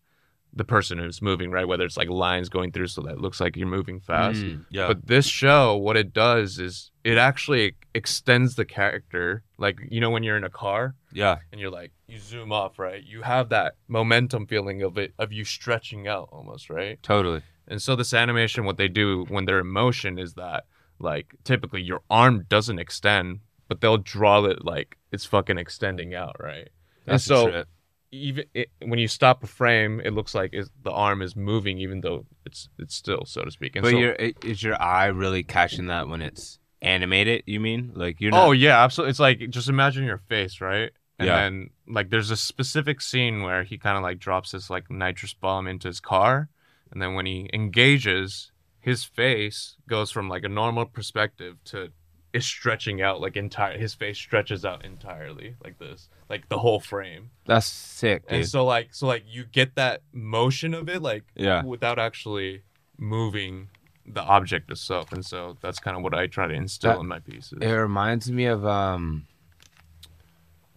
[0.55, 3.41] the person who's moving right whether it's like lines going through so that it looks
[3.41, 4.87] like you're moving fast Mm, yeah.
[4.87, 10.09] but this show what it does is it actually extends the character like you know
[10.09, 11.37] when you're in a car yeah.
[11.51, 15.33] and you're like you zoom off right you have that momentum feeling of it of
[15.33, 17.41] you stretching out almost right Totally.
[17.67, 20.65] and so this animation, what they do when they're in motion is that
[20.99, 26.35] like typically your arm doesn't extend, but they'll draw it like it's fucking extending out,
[26.39, 26.69] right?
[27.07, 27.63] And That's a so.
[28.11, 32.01] Even it, when you stop a frame, it looks like the arm is moving, even
[32.01, 33.75] though it's it's still, so to speak.
[33.75, 37.43] And But so, your is your eye really catching that when it's animated?
[37.45, 38.47] You mean like you're oh, not?
[38.47, 39.11] oh yeah, absolutely.
[39.11, 40.91] It's like just imagine your face, right?
[41.19, 41.35] And Yeah.
[41.37, 45.33] then like there's a specific scene where he kind of like drops this like nitrous
[45.33, 46.49] bomb into his car,
[46.91, 51.89] and then when he engages, his face goes from like a normal perspective to
[52.35, 53.77] is stretching out like entire.
[53.77, 57.29] His face stretches out entirely like this, like the whole frame.
[57.45, 58.39] that's sick, dude.
[58.39, 61.63] And so like so like you get that motion of it like Yeah.
[61.63, 62.63] without actually
[62.97, 63.69] moving
[64.05, 67.07] the object itself, and so that's kind of what I try to instill That- in
[67.07, 67.57] my pieces.
[67.61, 69.25] It reminds me of um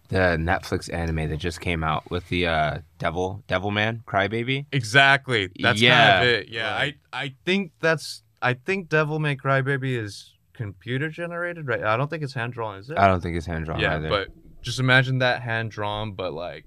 [0.09, 4.65] the Netflix anime that just came out with the uh Devil Devilman Crybaby.
[4.71, 5.49] Exactly.
[5.59, 6.47] That's Yeah, kind of it.
[6.49, 6.73] Yeah.
[6.73, 6.95] right.
[7.13, 11.83] I I think that's I think Devil May Cry Baby is computer generated, right?
[11.83, 12.97] I don't think it's hand drawn, is it?
[12.97, 14.09] I don't think it's hand drawn yeah, either.
[14.09, 14.27] but
[14.61, 16.65] just imagine that hand drawn, but like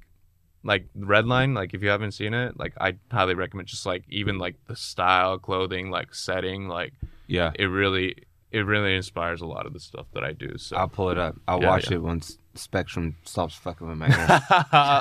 [0.65, 4.39] like Redline, like if you haven't seen it, like I highly recommend just like even
[4.39, 6.93] like the style, clothing, like setting, like
[7.27, 8.17] yeah, it really
[8.51, 10.57] it really inspires a lot of the stuff that I do.
[10.59, 11.37] So I'll pull it up.
[11.47, 11.97] I'll Yeah, watch yeah.
[11.97, 14.43] it once Spectrum stops fucking with my hair.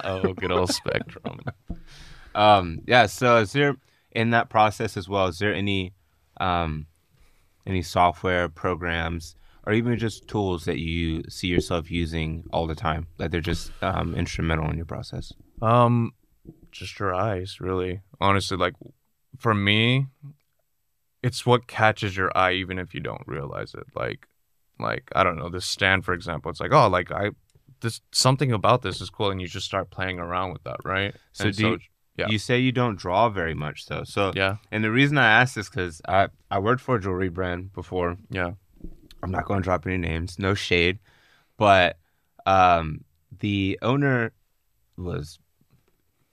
[0.03, 1.39] oh, good old Spectrum.
[2.35, 3.05] um, yeah.
[3.07, 3.77] So is there
[4.11, 5.27] in that process as well?
[5.27, 5.93] Is there any
[6.39, 6.87] um
[7.65, 13.07] any software programs or even just tools that you see yourself using all the time
[13.17, 15.33] that they're just um, instrumental in your process?
[15.61, 16.13] Um,
[16.71, 18.01] just your eyes, really.
[18.19, 18.73] Honestly, like
[19.37, 20.07] for me,
[21.21, 23.85] it's what catches your eye, even if you don't realize it.
[23.95, 24.27] Like,
[24.79, 26.49] like I don't know, this stand, for example.
[26.49, 27.31] It's like, oh, like I,
[27.81, 31.15] this something about this is cool, and you just start playing around with that, right?
[31.33, 31.79] So And do you,
[32.17, 32.27] Yeah.
[32.29, 34.03] you say you don't draw very much though.
[34.03, 37.29] So yeah, and the reason I asked is because I I worked for a jewelry
[37.29, 38.17] brand before.
[38.29, 38.51] yeah,
[39.23, 40.99] I'm not going to drop any names, no shade,
[41.57, 41.97] but
[42.45, 43.05] um,
[43.39, 44.33] the owner
[44.97, 45.39] was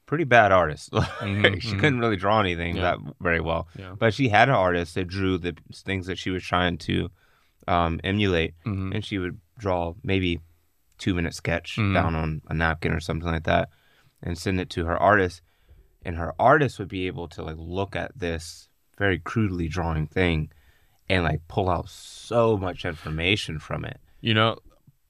[0.07, 0.91] pretty bad artist.
[1.21, 1.81] Mhm, she mhm.
[1.81, 2.83] couldn't really draw anything Yeah.
[2.83, 3.95] that very well, yeah.
[3.99, 7.11] but she had an artist that drew the things that she was trying to
[7.69, 8.95] um, emulate, Mhm.
[8.95, 10.41] and she would draw maybe
[10.99, 11.93] two minute sketch Mhm.
[11.95, 13.69] down on a napkin or something like that,
[14.23, 15.43] and send it to her artist,
[16.09, 20.51] and her artist would be able to like look at this very crudely drawing thing,
[21.11, 24.01] and like pull out so much information from it.
[24.23, 24.57] You know,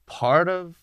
[0.07, 0.75] part of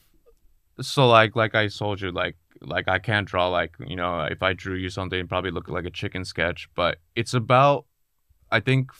[0.81, 4.43] so like like I told you, like like I can't draw like you know if
[4.43, 6.71] I drew you something, probably look like a chicken sketch.
[6.75, 7.85] But it's about
[8.51, 8.93] I think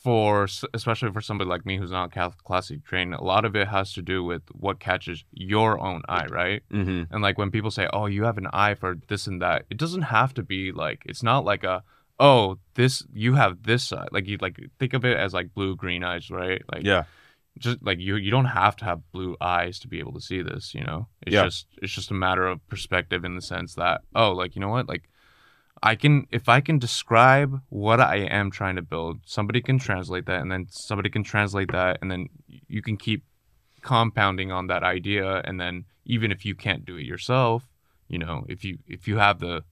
[0.00, 3.68] for especially for somebody like me who's not cla- classically trained, a lot of it
[3.68, 6.62] has to do with what catches your own eye, right?
[6.72, 7.12] Mm-hmm.
[7.12, 9.76] And like when people say, "Oh, you have an eye for this and that," it
[9.76, 11.82] doesn't have to be like it's not like a
[12.18, 15.76] oh this you have this side like you like think of it as like blue
[15.76, 16.62] green eyes, right?
[16.72, 17.04] Like Yeah.
[17.58, 20.40] just like you you don't have to have blue eyes to be able to see
[20.40, 21.44] this you know it's Yeah.
[21.44, 24.68] just it's just a matter of perspective in the sense that oh like you know
[24.68, 25.08] what like
[25.82, 30.26] i can if i can describe what i am trying to build somebody can translate
[30.26, 32.28] that and then somebody can translate that and then
[32.68, 33.24] you can keep
[33.82, 37.68] compounding on that idea and then even if you can't do it yourself
[38.08, 39.62] you know if you if you have the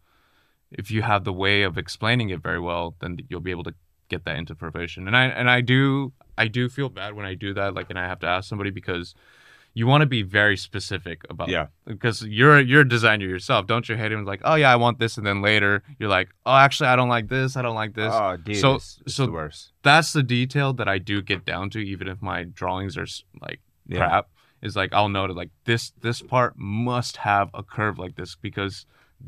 [0.71, 3.75] if you have the way of explaining it very well then you'll be able to
[4.09, 5.07] get that into fruition.
[5.07, 7.99] And i and i do i do feel bad when i do that like and
[7.99, 9.15] i have to ask somebody because
[9.79, 11.67] you want to be very specific about Yeah.
[11.95, 14.99] because you're you're a designer yourself don't you hate him like oh yeah i want
[14.99, 17.95] this and then later you're like oh actually i don't like this i don't like
[17.95, 18.57] this Oh, dude.
[18.65, 19.61] So- it's, it's so- the worst.
[19.83, 23.07] that's the detail that i do get down to even if my drawings are
[23.47, 23.99] like Yeah.
[23.99, 24.25] crap
[24.67, 28.35] is like I'll note it like this this part must have a curve like this
[28.49, 28.75] because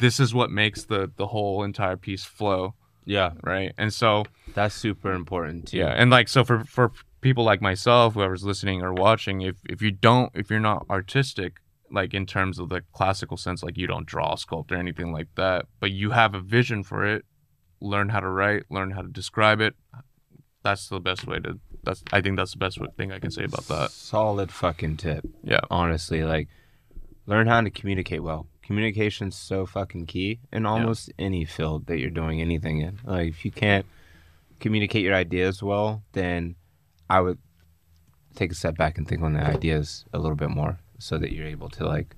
[0.03, 2.75] this is what makes the the whole entire piece flow,
[3.05, 3.31] Yeah.
[3.53, 3.73] right?
[3.79, 4.25] And so
[4.59, 5.79] That's super important too.
[5.79, 6.87] yeah, and like so for for
[7.21, 11.55] people like myself, whoever's listening or watching, if if you don't if you're not artistic
[11.91, 15.29] like in terms of the classical sense like you don't draw sculpt or anything like
[15.35, 17.25] that but you have a vision for it
[17.81, 19.75] learn how to write learn how to describe it
[20.63, 23.45] that's the best way to that's i think that's the best thing i can say
[23.45, 23.91] about that.
[23.91, 25.25] Solid fucking tip.
[25.43, 25.61] yeah.
[25.71, 26.49] Honestly like
[27.27, 28.47] learn how to communicate well.
[28.63, 33.01] Communication's so fucking key in almost any field that you're doing anything in.
[33.05, 33.87] Like if you can't
[34.61, 36.55] communicate your ideas well then
[37.11, 37.39] i would
[38.37, 41.33] take a step back and think on the ideas a little bit more so that
[41.33, 42.15] you're able to like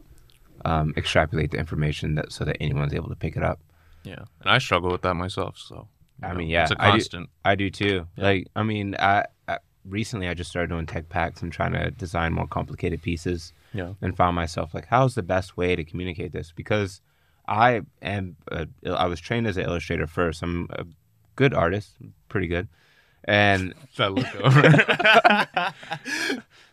[0.64, 3.58] um, extrapolate the information that so that anyone's able to pick it up
[4.04, 5.56] Yeah, and I struggle with that myself.
[5.58, 5.88] So
[6.22, 7.30] I know, mean, yeah, it's a I do- constant.
[7.44, 8.06] I do too.
[8.16, 8.24] Yeah.
[8.24, 11.90] Like, I mean, I, I recently I just started doing tech packs and trying to
[11.90, 13.52] design more complicated pieces.
[13.74, 13.94] Yeah.
[14.02, 16.52] And found myself like, how's the best way to communicate this?
[16.54, 17.00] Because
[17.48, 20.42] I am, a, I was trained as an illustrator first.
[20.42, 20.84] I'm a
[21.34, 21.96] good artist,
[22.28, 22.68] pretty good,
[23.24, 24.62] and I look over.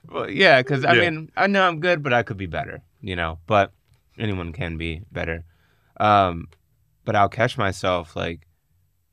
[0.09, 1.01] well, yeah, because I Yeah.
[1.09, 3.39] mean, I know I'm good, but I could be better, you know.
[3.47, 3.71] But
[4.17, 5.43] anyone can be better.
[5.99, 6.47] Um,
[7.05, 8.47] but I'll catch myself like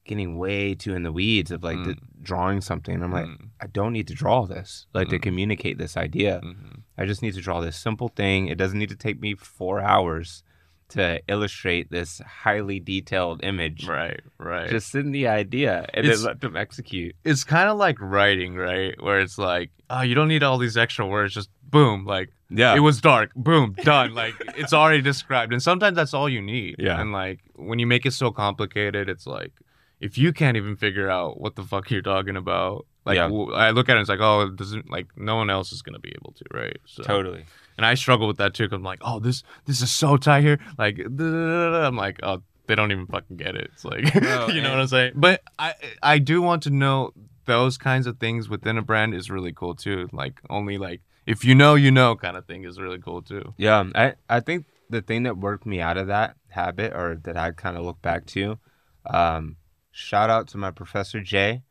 [0.05, 3.03] getting way too in the weeds of like the, drawing something.
[3.03, 5.23] I'm like, Mm, I don't need to draw this, like to Mm.
[5.23, 6.41] communicate this idea.
[6.45, 6.83] mhm.
[6.97, 8.47] I just need to draw this simple thing.
[8.49, 10.43] It doesn't need to take me four hours
[10.91, 13.87] to illustrate this highly detailed image.
[13.89, 14.69] Right, right.
[14.71, 17.15] Just send the idea and It's- then let them execute.
[17.25, 18.95] it's kind of like writing, right?
[19.03, 21.35] Where it's like, oh, you don't need all these extra words.
[21.35, 22.75] Just boom, like Yeah.
[22.77, 23.33] it was dark.
[23.35, 24.15] Boom, done.
[24.15, 25.53] like it's already described.
[25.53, 26.77] And sometimes that's all you need.
[26.79, 27.01] Yeah.
[27.01, 29.53] And like when you make it so complicated, it's like
[30.01, 33.27] if you can't even figure out what the fuck you're talking about, like Yeah.
[33.55, 35.99] I look at it, it's like, oh, it doesn't like no one else is gonna
[35.99, 36.77] be able to, right?
[36.87, 37.45] So, totally.
[37.77, 40.43] And I struggle with that too, because I'm like, oh, this this is so tight
[40.43, 40.59] here.
[40.79, 43.71] Like, I'm like, oh, they don't even fucking get it.
[43.73, 45.13] It's like, No, you know what I'm saying?
[45.15, 47.13] But I I do want to know
[47.47, 50.09] those kinds of things within a brand is really cool too.
[50.13, 53.55] Like only like if you know, you know, kind of thing is really cool too.
[53.57, 57.37] Yeah, I, I think the thing that worked me out of that habit or that
[57.37, 58.59] I kind of look back to,
[59.07, 59.57] um,
[59.91, 61.63] shout out to my professor Jay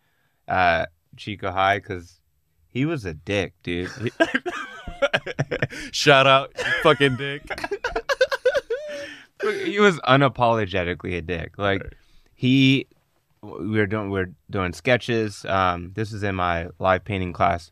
[0.47, 2.19] at Chico High because
[2.67, 3.89] he was a dick, dude.
[5.91, 7.43] Shout out, fucking dick.
[9.65, 11.57] he was unapologetically a dick.
[11.57, 11.81] Like
[12.33, 12.87] he,
[13.41, 15.45] we were doing we are doing sketches.
[15.45, 17.71] Um, this was in my live painting class,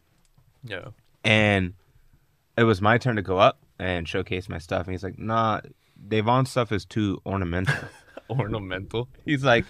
[0.63, 0.87] Yeah.
[1.23, 1.73] and
[2.57, 4.85] it was my turn to go up and showcase my stuff.
[4.85, 5.61] And he's like, "Nah,
[6.07, 7.75] Davon's stuff is too ornamental."
[8.29, 9.09] Ornamental.
[9.25, 9.65] he's like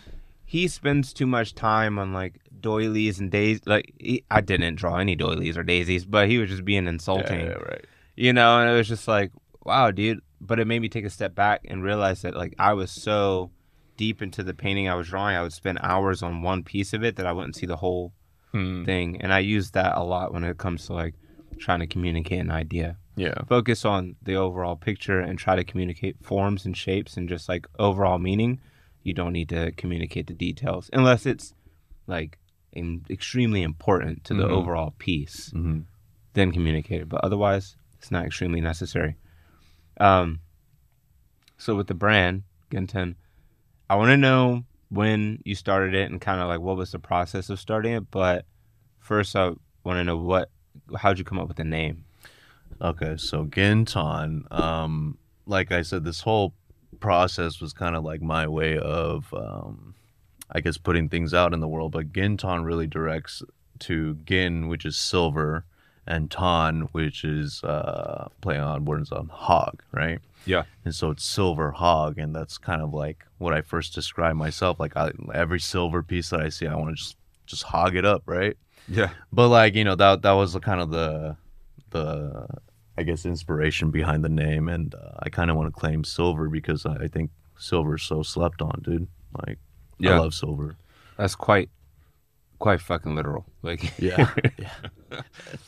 [0.45, 4.95] he spends too much time on like doilies and days like he, i didn't draw
[4.97, 7.85] any doilies or daisies but he was just being insulting Yeah, yeah, right.
[8.15, 9.31] you know and it was just like
[9.63, 12.73] wow dude but it made me take a step back and realize that like i
[12.73, 13.51] was so
[13.97, 17.03] deep into the painting i was drawing i would spend hours on one piece of
[17.03, 18.11] it that i wouldn't see the whole
[18.51, 18.83] Hmm.
[18.85, 21.15] thing and i use that a lot when it comes to like
[21.57, 23.33] trying to communicate an idea Yeah.
[23.47, 27.65] focus on the overall picture and try to communicate forms and shapes and just like
[27.79, 28.59] overall meaning.
[29.01, 31.53] You don't need to communicate the details unless it's
[32.07, 32.37] like
[32.75, 34.51] im- extremely important to the Mhm.
[34.51, 35.49] overall piece.
[35.51, 35.81] Mm-hmm.
[36.33, 39.15] Then communicate it, but otherwise, it's not extremely necessary.
[39.99, 40.39] Um.
[41.57, 43.15] So with the brand Ginton,
[43.89, 46.99] I want to know when you started it and kind of like what was the
[46.99, 48.11] process of starting it.
[48.11, 48.45] But
[48.99, 49.47] first, I
[49.83, 50.49] want to know what
[50.97, 52.05] how'd you come up with the name?
[52.81, 56.53] Okay, so Ginton, um, like I said, this whole
[56.99, 59.92] process was kind of like my way of, um,
[60.53, 61.91] I guess, putting things out in the world.
[61.91, 63.41] But Ginton really directs
[63.79, 65.65] to Gin, which is silver,
[66.05, 70.19] and Ton, which is uh, play on words on hog, right?
[70.45, 70.63] Yeah.
[70.85, 74.79] And so it's silver hog, and that's kind of like what I first described myself.
[74.79, 78.05] Like I, every silver piece that I see, I want to just just hog it
[78.05, 78.57] up, right?
[78.87, 79.09] Yeah.
[79.31, 81.37] But like you know that that was the kind of the
[81.91, 82.47] the
[82.97, 86.49] I guess inspiration behind the name, and uh, I kind of want to claim silver
[86.49, 89.07] because I, I think silver is so slept on, dude.
[89.47, 89.59] Like
[90.11, 90.75] I love silver.
[91.17, 91.69] That's quite
[92.59, 93.45] quite fucking literal.
[93.61, 94.33] Like Yeah.
[95.11, 95.21] So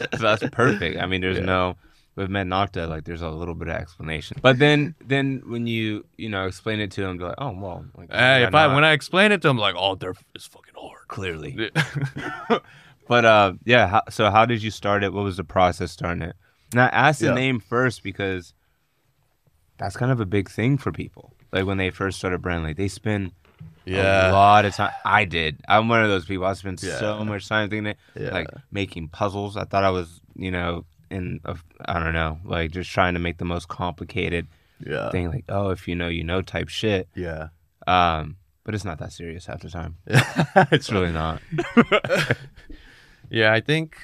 [0.20, 1.00] that's perfect.
[1.00, 1.46] I mean, there's Yeah.
[1.46, 1.76] no
[2.16, 4.38] with Mednokta, like there's a little bit of explanation.
[4.42, 7.86] But then then when you you know explain it to them, they're like, oh well.
[7.98, 10.46] Like, Hey, yeah, if I when I explain it to them, like, oh, they're it's
[10.48, 11.08] fucking hard.
[11.10, 11.70] clearly.
[13.08, 13.88] but uh, yeah.
[13.88, 15.14] How, so how did you start it?
[15.14, 16.36] What was the process starting it?
[16.74, 17.34] Now ask the Yeah.
[17.34, 18.54] name first because
[19.78, 21.34] that's kind of a big thing for people.
[21.52, 23.32] Like when they first started brand, like they spend
[23.88, 24.92] a lot of time.
[25.06, 25.62] I did.
[25.68, 26.46] I'm one of those people.
[26.46, 26.98] I spent Yeah.
[27.00, 28.30] so much time thinking it, Yeah.
[28.32, 29.58] like making puzzles.
[29.58, 31.56] I thought I was, you know, in a,
[31.86, 34.48] I don't know, like just trying to make the most complicated
[34.86, 35.10] yeah.
[35.12, 35.30] thing.
[35.30, 37.08] Like, oh, if you know, you know, type shit.
[37.16, 37.50] Yeah.
[37.88, 39.98] Um, but it's not that serious half the time.
[40.72, 41.42] It's really not.
[43.30, 43.96] yeah, I think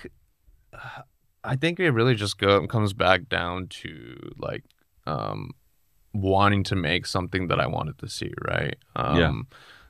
[1.44, 4.64] I think it really just go comes back down to like
[5.08, 5.52] um
[6.14, 8.76] wanting to make something that I wanted to see, right?
[8.96, 9.32] Um Yeah.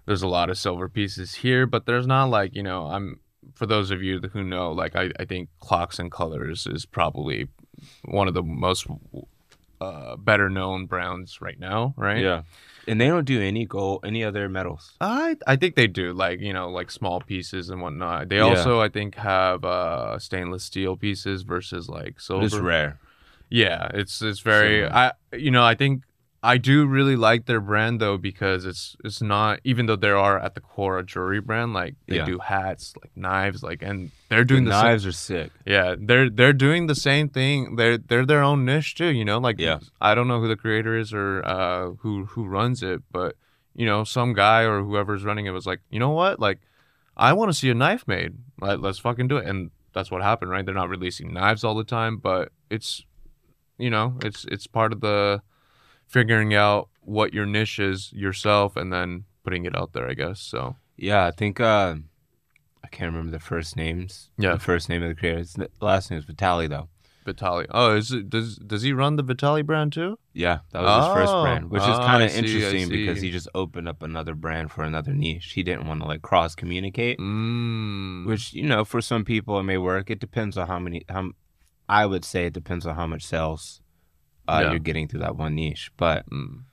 [0.06, 3.20] there's a lot of silver pieces here, but there's not like, you know, I'm
[3.54, 7.48] for those of you who know, like I, I think clocks and colors is probably
[8.06, 8.88] one of the most
[9.80, 12.20] uh, better known brands right now, right?
[12.22, 12.44] Yeah.
[12.88, 14.94] And they don't do any gold, any other metals.
[15.00, 18.30] I I think they do like you know like small pieces and whatnot.
[18.30, 18.46] They Yeah.
[18.46, 22.46] also I think have uh stainless steel pieces versus like silver.
[22.46, 23.00] It's rare.
[23.50, 24.96] Yeah, it's it's very Silver.
[24.96, 26.04] I you know I think
[26.44, 30.39] I do really like their brand though because it's it's not even though they are
[30.39, 32.26] at the core a jewelry brand like they Yeah.
[32.26, 35.52] do hats like knives like and they're doing the the, same- knives are sick.
[35.66, 37.76] yeah, they're they're doing the same thing.
[37.76, 39.12] They're they're their own niche too.
[39.12, 39.80] You know, like Yeah.
[40.00, 43.36] I don't know who the creator is or uh, who who runs it, but
[43.76, 46.60] you know, some guy or whoever's running it was like, you know what, like
[47.16, 48.34] I want to see a knife made.
[48.60, 49.46] Like, let's fucking do it.
[49.46, 50.66] And that's what happened, right?
[50.66, 53.06] They're not releasing knives all the time, but it's
[53.78, 55.42] you know, it's it's part of the
[56.12, 60.39] figuring out what your niche is yourself and then putting it out there, I guess.
[60.39, 61.95] So Yeah, I think uh,
[62.84, 64.30] I can't remember the first names.
[64.38, 64.53] Yeah.
[64.53, 65.39] the first name of the creator.
[65.39, 66.89] His last name is Vitali though.
[67.26, 67.68] Vitali.
[67.70, 70.18] Oh, is it does does he run the Vitali brand too?
[70.34, 71.43] Yeah, that was his first Oh.
[71.43, 74.72] brand, which is Oh, kind I of interesting because he just opened up another brand
[74.72, 75.51] for another niche.
[75.53, 78.26] He didn't want to like cross communicate, Mm.
[78.26, 80.09] which you know for some people it may work.
[80.09, 81.03] It depends on how many.
[81.09, 81.32] How
[81.88, 83.81] I would say it depends on how much sales
[84.52, 84.70] uh, Yeah.
[84.72, 85.91] you're getting through that one niche.
[85.97, 86.64] But Mm.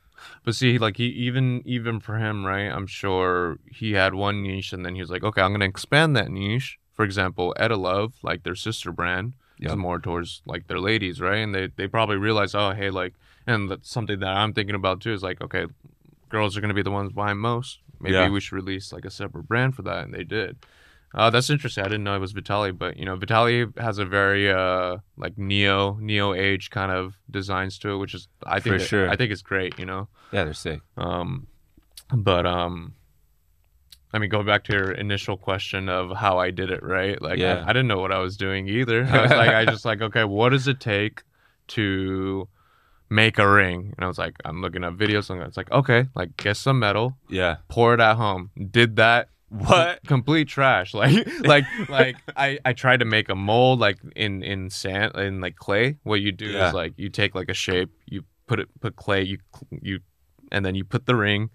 [0.45, 2.68] But see, like he even even for him, right?
[2.76, 6.16] I'm sure he had one niche, and then he was like, okay, I'm gonna expand
[6.16, 6.79] that niche.
[6.93, 9.70] For example, Etta Love, like their sister brand, Yeah.
[9.70, 11.39] is more towards like their ladies, right?
[11.39, 13.14] And they they probably realize, oh, hey, like,
[13.47, 15.66] and that's something that I'm thinking about too is like, okay,
[16.29, 17.79] girls are gonna be the ones buying most.
[18.01, 18.29] Maybe Yeah.
[18.29, 20.57] we should release like a separate brand for that, and they did.
[21.15, 21.83] Uh, that's interesting.
[21.85, 25.39] I didn't know it was Vitali, but you know, Vitali has a very uh like
[25.39, 29.11] neo neo age kind of designs to it, which is I think For sure.
[29.11, 29.79] I think it's great.
[29.79, 30.81] You know, yeah, they're sick.
[30.97, 31.47] um,
[32.15, 32.95] but um,
[34.13, 37.21] I mean, going back to your initial question of how I did it, right?
[37.21, 37.63] Like, Yeah.
[37.67, 39.05] I, I didn't know what I was doing either.
[39.05, 41.23] I was like, I just like, okay, what does it take
[41.69, 42.49] to
[43.11, 43.93] make a ring?
[43.97, 46.79] And I was like, I'm looking up videos, and it's like, okay, like get some
[46.79, 47.57] metal, Yeah.
[47.69, 48.51] pour it at home.
[48.71, 49.29] Did that.
[49.51, 50.01] What?
[50.07, 54.69] complete trash like like like i i tried to make a mold like in in
[54.71, 56.69] sand in like clay what you do Yeah.
[56.69, 59.39] is like you take like a shape you put it put clay you
[59.81, 60.01] you
[60.53, 61.49] and then you put the ring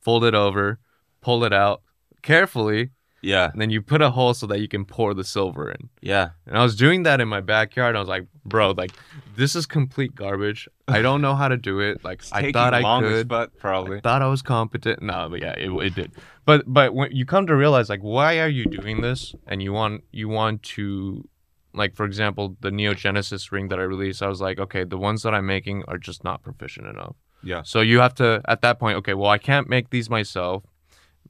[0.00, 0.78] fold it over
[1.20, 1.82] pull it out
[2.22, 2.90] carefully
[3.22, 3.50] Yeah.
[3.50, 6.30] and then you put a hole so that you can pour the silver in Yeah.
[6.46, 8.92] and i was doing that in my backyard i was like bro like
[9.34, 12.74] this is complete garbage i don't know how to do it like It's i thought
[12.74, 13.98] i could fuck, probably.
[13.98, 15.02] I thought I was competent.
[15.02, 16.12] No, but yeah, it, it did.
[16.44, 19.72] But but when you come to realize like why are you doing this and you
[19.72, 21.28] want you want to
[21.74, 24.96] like for example the Neo Genesis ring that I released I was like okay the
[24.98, 27.16] ones that I'm making are just not proficient enough.
[27.42, 27.62] Yeah.
[27.64, 30.62] So you have to at that point okay well I can't make these myself.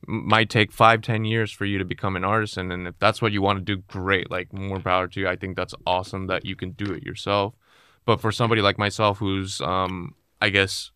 [0.07, 3.33] Might take five ten years for you to become an artisan and if that's what
[3.33, 6.45] you want to do great like more power to you I think that's awesome that
[6.45, 7.55] you can do it yourself
[8.05, 10.93] but for somebody like myself who's um I guess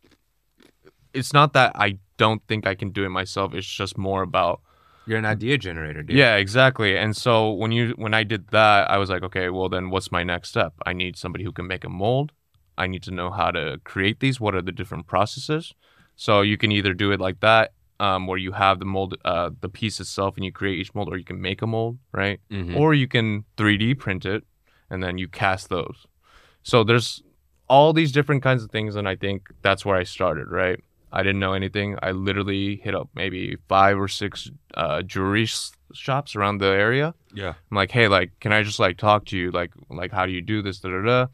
[1.13, 3.55] it's not that I don't think I can do it myself.
[3.55, 4.61] It's just more about
[5.07, 6.17] You're an idea generator, dude.
[6.17, 6.97] yeah, exactly.
[6.97, 10.13] And so when you when I did that, I was like, okay, well then what's
[10.13, 10.75] my next step?
[10.87, 12.33] I need somebody who can make a mold.
[12.79, 14.41] I need to know how to create these.
[14.41, 15.75] What are the different processes?
[16.17, 19.51] So you can either do it like that, um, where you have the mold, uh,
[19.61, 22.41] the piece itself, and you create each mold, or you can make a mold, right?
[22.51, 22.77] Mhm.
[22.77, 24.43] Or you can 3D print it,
[24.91, 26.07] and then you cast those.
[26.63, 27.23] So there's
[27.69, 30.79] all these different kinds of things, and I think that's where I started, right?
[31.13, 31.97] I didn't know anything.
[32.03, 37.15] I literally hit up maybe five or six uh, jewelry s- shops around the area.
[37.35, 37.55] yeah.
[37.71, 39.51] I'm like, hey, like, can I just like talk to you?
[39.51, 40.79] Like, like, how do you do this?
[40.81, 41.27] Da da da.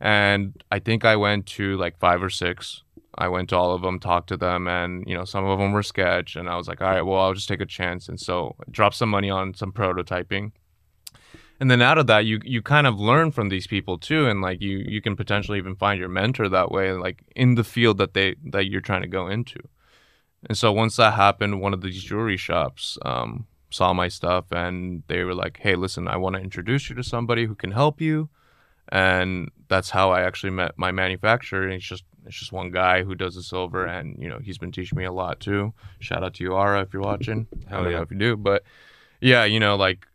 [0.00, 2.82] And I think I went to like five or six.
[3.16, 5.72] I went to all of them, talked to them, and you know, some of them
[5.72, 6.36] were sketch.
[6.36, 8.08] And I was like, all right, well, I'll just take a chance.
[8.08, 10.52] And so, drop some money on some prototyping.
[11.60, 14.42] And then out of that, you you kind of learn from these people too, and
[14.42, 17.98] like you you can potentially even find your mentor that way, like in the field
[17.98, 19.60] that they that you're trying to go into.
[20.46, 25.04] And so once that happened, one of these jewelry shops um, saw my stuff and
[25.06, 28.00] they were like, "Hey, listen, I want to introduce you to somebody who can help
[28.00, 28.30] you."
[28.90, 31.64] And that's how I actually met my manufacturer.
[31.64, 34.58] And it's just it's just one guy who does the silver, and you know he's
[34.58, 35.72] been teaching me a lot too.
[35.98, 37.46] Shout out to you, Ara, if you're watching.
[37.66, 37.96] I Hell don't yeah.
[37.98, 38.62] know if you do, but
[39.20, 40.06] yeah, you know, like,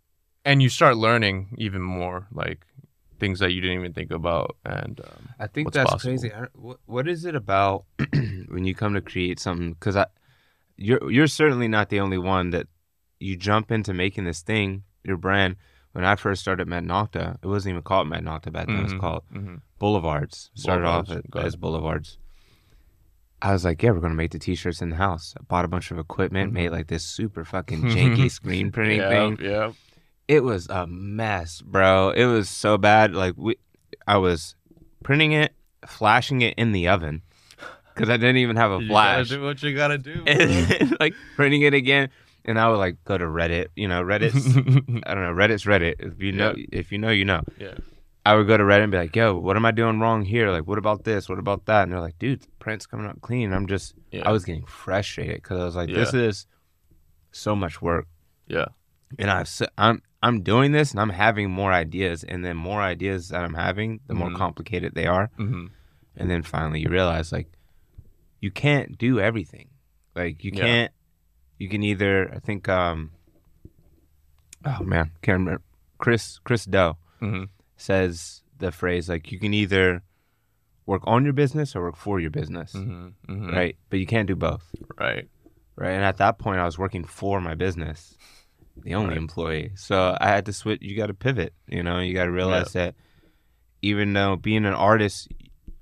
[0.46, 2.66] and you start learning even more, like
[3.20, 6.12] things that you didn't even think about, and um, I think that's possible.
[6.12, 6.34] crazy.
[6.34, 7.86] I What, what is it about
[8.48, 9.74] when you come to create something?
[9.74, 10.08] Because I,
[10.78, 12.68] you're you're certainly not the only one that
[13.20, 15.58] you jump into making this thing, your brand.
[15.94, 18.78] When I first started Mednokta, it wasn't even called Mednokta back then.
[18.80, 19.00] It was Mhm.
[19.00, 19.62] called mhm.
[19.80, 20.52] Boulevards.
[20.54, 22.18] Started off Boulevards, at- as Boulevards.
[23.42, 25.34] I was like, yeah, we're gonna make the t-shirts in the house.
[25.40, 26.54] I bought a bunch of equipment, Mhm.
[26.56, 29.72] made like this super fucking janky screen printing thing yeah,
[30.28, 32.12] it was a mess, bro.
[32.12, 33.14] It was so bad.
[33.14, 33.56] Like we,
[34.06, 34.56] I was
[35.04, 35.54] printing it,
[35.88, 37.22] flashing it in the oven
[37.96, 40.24] because I didn't even have a You gotta flash, do what you gotta do.
[41.00, 42.10] like printing it again.
[42.50, 43.68] And I would like go to Reddit.
[43.76, 45.02] You know, Reddit's bro.
[45.06, 45.34] I don't know.
[45.34, 45.96] Reddit's Reddit.
[46.00, 47.42] If you know, if you know, you know.
[47.60, 47.76] yeah.
[48.26, 50.50] I would go to Reddit and be like, "Yo, what am I doing wrong here?
[50.52, 51.30] Like, what about this?
[51.30, 54.28] What about that?" And they're like, "Dude, the print's coming out clean." I'm just, Yeah.
[54.28, 56.22] I was getting frustrated because I was like, "This Yeah.
[56.30, 56.46] is
[57.32, 58.08] so much work."
[58.48, 58.66] Yeah.
[59.18, 63.30] and I've I'm I'm doing this and I'm having more ideas, and then more ideas
[63.30, 64.36] that I'm having, the more Mhm.
[64.36, 65.68] complicated they are, hmm
[66.18, 67.48] and then finally you realize like
[68.42, 69.70] you can't do everything.
[70.16, 70.66] Like you Yeah.
[70.66, 70.92] can't.
[71.60, 73.12] You can either I think um.
[74.66, 75.62] Oh man, can't remember.
[76.00, 77.44] Chris Chris Do hmm
[77.78, 80.04] says the phrase like you can either
[80.86, 83.78] work on your business or work for your business, hmm hmm right?
[83.90, 84.66] But you can't do both.
[84.98, 85.30] Right.
[85.76, 85.92] right?
[85.92, 88.18] And at that point, I was working for my business,
[88.84, 89.18] the only Right.
[89.18, 89.72] employee.
[89.76, 90.82] So I had to switch.
[90.82, 91.54] You got to pivot.
[91.68, 92.96] You know, you got to realize that
[93.82, 95.30] even though being an artist,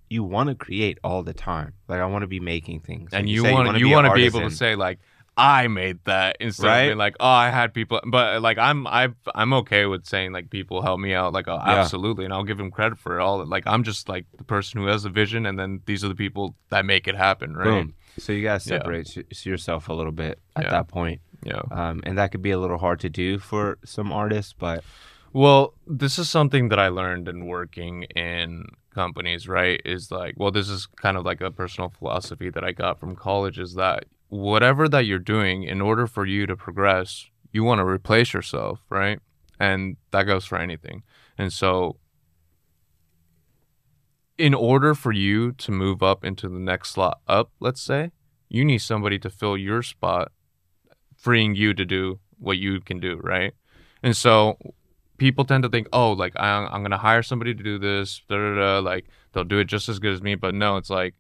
[0.10, 1.74] you want to create all the time.
[1.88, 4.26] Like I want to be making things, And Like you want you want to be
[4.26, 5.00] able to say like
[5.38, 6.82] I made that instead Right?
[6.82, 10.32] of being like oh I had people but like I'm I I'm okay with saying
[10.34, 11.80] like people help me out like oh, Yeah.
[11.82, 14.82] absolutely and I'll give them credit for it all like I'm just like the person
[14.82, 17.66] who has the vision and then these are the people that make it happen right
[17.66, 17.94] Boom.
[18.18, 20.72] So you got to separate y- yourself a little bit at Yeah.
[20.72, 21.22] that point.
[21.46, 24.84] yeah Um, and that could be a little hard to do for some artists, but
[25.34, 28.66] Well, this is something that I learned in working in
[28.96, 29.80] companies, right?
[29.86, 33.16] Is like, well, this is kind of like a personal philosophy that I got from
[33.16, 37.80] college is that whatever that you're doing, in order for you to progress, you want
[37.80, 39.20] to replace yourself, right?
[39.60, 41.04] And that goes for anything.
[41.38, 41.98] And so,
[44.38, 48.12] in order for you to move up into the next slot up, let's say,
[48.50, 50.32] you need somebody to fill your spot,
[51.16, 53.54] freeing you to do what you can do, right?
[54.04, 54.58] And so
[55.18, 58.38] people tend to think, oh, like I, I'm gonna hire somebody to do this, da,
[58.38, 60.36] da, da, like they'll do it just as good as me.
[60.36, 61.16] But no, it's like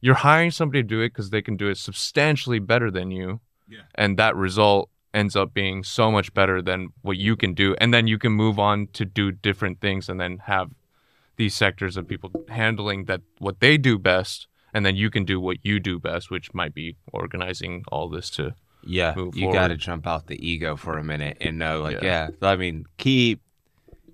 [0.00, 3.40] you're hiring somebody to do it because they can do it substantially better than you,
[3.68, 3.80] Yeah.
[3.94, 7.92] and that result ends up being so much better than what you can do, and
[7.92, 10.70] then you can move on to do different things, and then have
[11.36, 15.40] these sectors of people handling that what they do best, and then you can do
[15.40, 19.68] what you do best, which might be organizing all this to yeah, Move you got
[19.68, 22.30] to jump out the ego for a minute and know, like, Yeah.
[22.40, 22.48] yeah.
[22.48, 23.38] I mean, key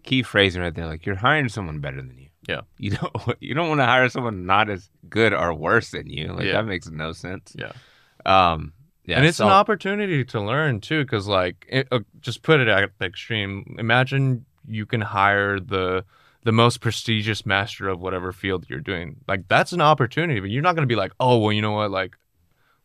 [0.02, 2.25] key phrasing right there, like you're hiring someone better than you.
[2.48, 2.60] Yeah.
[2.78, 6.28] You don't you don't want to hire someone not as good or worse than you.
[6.32, 6.52] Like Yeah.
[6.52, 7.54] that makes no sense.
[7.58, 7.72] Yeah.
[8.24, 8.72] Um.
[9.04, 9.18] Yeah.
[9.18, 12.90] and it's an opportunity to learn too because like it, uh, just put it at
[12.98, 16.04] the extreme imagine you can hire the
[16.42, 20.62] the most prestigious master of whatever field you're doing like that's an opportunity but you're
[20.62, 22.16] not going to be like oh well you know what like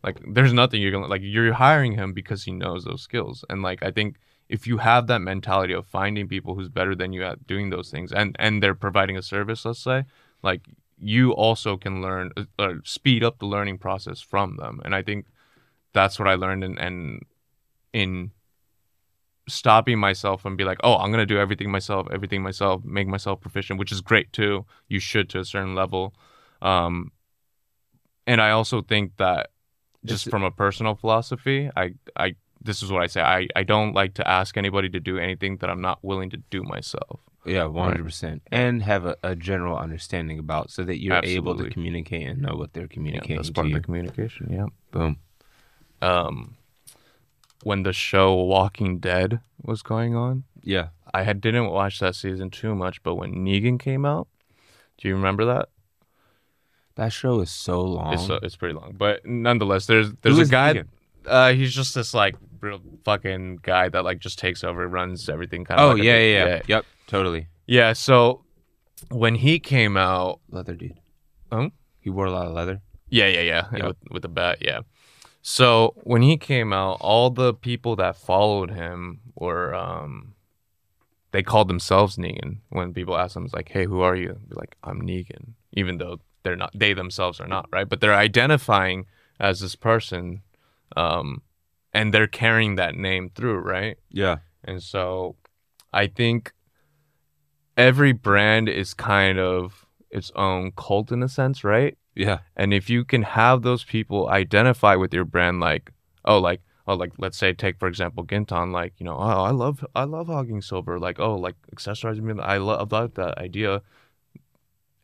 [0.04, 3.64] like there's nothing you're gonna like you're hiring him because he knows those skills and
[3.64, 4.18] like i think
[4.52, 7.90] if you have that mentality of finding people who's better than you at doing those
[7.90, 10.04] things and and they're providing a service let's say
[10.44, 10.64] like
[11.00, 15.02] you also can learn uh, uh, speed up the learning process from them and i
[15.02, 15.26] think
[15.94, 17.26] that's what I learned and and
[17.94, 18.32] in
[19.48, 23.42] stopping myself and be like, oh, I'm gonna do everything myself, everything myself, make myself
[23.42, 24.66] proficient, which is great too.
[24.88, 26.14] You should to a certain level.
[26.62, 27.12] Um,
[28.28, 29.50] and I also think that
[30.06, 33.22] just It's- from a personal philosophy, I I this is what I say.
[33.22, 36.38] I I don't like to ask anybody to do anything that I'm not willing to
[36.50, 37.20] do myself.
[37.46, 41.58] Yeah, one hundred percent, and have a, a general understanding about so that you're able
[41.58, 44.48] to communicate and know what they're Yeah, communicating that's to part of the communication.
[44.52, 44.68] Yeah.
[44.92, 45.18] Boom.
[46.04, 46.56] Um,
[47.64, 50.90] when the show Walking Dead was going on, Yeah.
[51.14, 54.28] I had didn't watch that season too much, but when Negan came out,
[54.98, 55.70] do you remember that?
[56.96, 58.14] That show is so long.
[58.14, 60.84] It's uh, it's pretty long, but nonetheless, there's Who there's a guy.
[61.26, 62.36] Uh, he's just this like
[63.04, 65.66] fucking guy that like just takes over, runs everything.
[65.66, 65.98] Kind Oh of.
[65.98, 66.86] like yeah, yeah, yeah, Yep.
[67.08, 67.48] Totally.
[67.68, 67.94] Yeah.
[67.94, 68.44] So
[69.10, 71.00] when he came out, Leather dude.
[71.52, 71.70] Oh?
[72.00, 72.82] He wore a lot of leather.
[73.10, 73.84] yeah, yeah, yeah, Yep.
[73.88, 74.80] with with the bat, yeah.
[75.42, 80.34] So when he came out, all the people that followed him were um,
[81.32, 82.58] they called themselves Negan.
[82.70, 85.98] When people ask them, it's like, "Hey, who are you?" Be like, "I'm Negan," even
[85.98, 86.72] though they're not.
[86.76, 87.88] They themselves are not, right?
[87.90, 89.06] But they're identifying
[89.40, 90.42] as this person,
[90.96, 91.42] um,
[91.94, 93.98] and they're carrying that name through, right?
[94.10, 94.38] Yeah.
[94.64, 95.36] And so
[95.92, 96.54] I think
[97.78, 101.98] every brand is kind of its own cult in a sense, right?
[102.16, 102.40] Yeah.
[102.56, 105.92] And if you can have those people identify with your brand, like,
[106.26, 109.52] oh, like, oh, like, let's say, take for example, Ginton, like, you know, oh, I
[109.52, 113.82] love, I love hogging silver, like, oh, like accessorizing, me, I love, love that idea,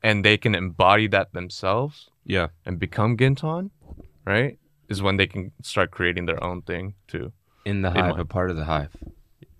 [0.04, 2.48] and they can embody that themselves Yeah.
[2.66, 3.72] and become Ginton,
[4.26, 4.60] right?
[4.90, 7.34] Is when they can start creating their own thing too.
[7.66, 8.96] In the hive, a part of the hive.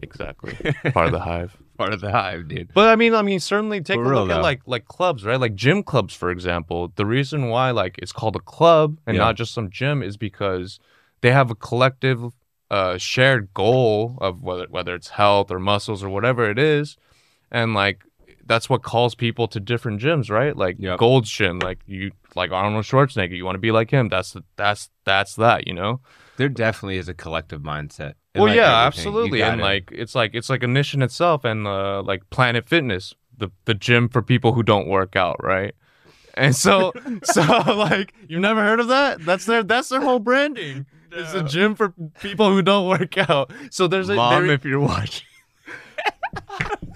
[0.02, 0.54] Exactly,
[0.94, 1.56] part of the hive.
[1.78, 2.72] Part of the hive, dude.
[2.74, 4.38] But I mean, I mean, certainly take For a real, look though.
[4.40, 5.40] at like like clubs, right?
[5.40, 6.92] Like gym clubs, for example.
[6.96, 9.26] The reason why like it's called a club and Yeah.
[9.26, 10.80] not just some gym is because
[11.22, 12.24] they have a collective,
[12.72, 16.98] uh, shared goal of whether whether it's health or muscles or whatever it is,
[17.52, 18.04] and like
[18.48, 20.56] that's what calls people to different gyms, right?
[20.56, 21.00] Like Yep.
[21.00, 24.10] Gold's Gym, like you like Arnold Schwarzenegger, you want to be like him.
[24.10, 26.00] That's that's that's that, you know.
[26.38, 28.14] There definitely is a collective mindset.
[28.36, 29.08] Well, like, yeah, everything.
[29.08, 32.68] Absolutely, and gotta- like it's like it's like a mission itself, and uh, like Planet
[32.70, 35.74] Fitness, the the gym for people who don't work out, right?
[36.36, 36.94] And so,
[37.24, 37.42] so
[37.74, 39.26] like you've never heard of that?
[39.26, 40.86] That's their that's their whole branding.
[41.12, 43.52] It's a gym for people who don't work out.
[43.72, 45.26] So there's a Mom, there- if you're watching.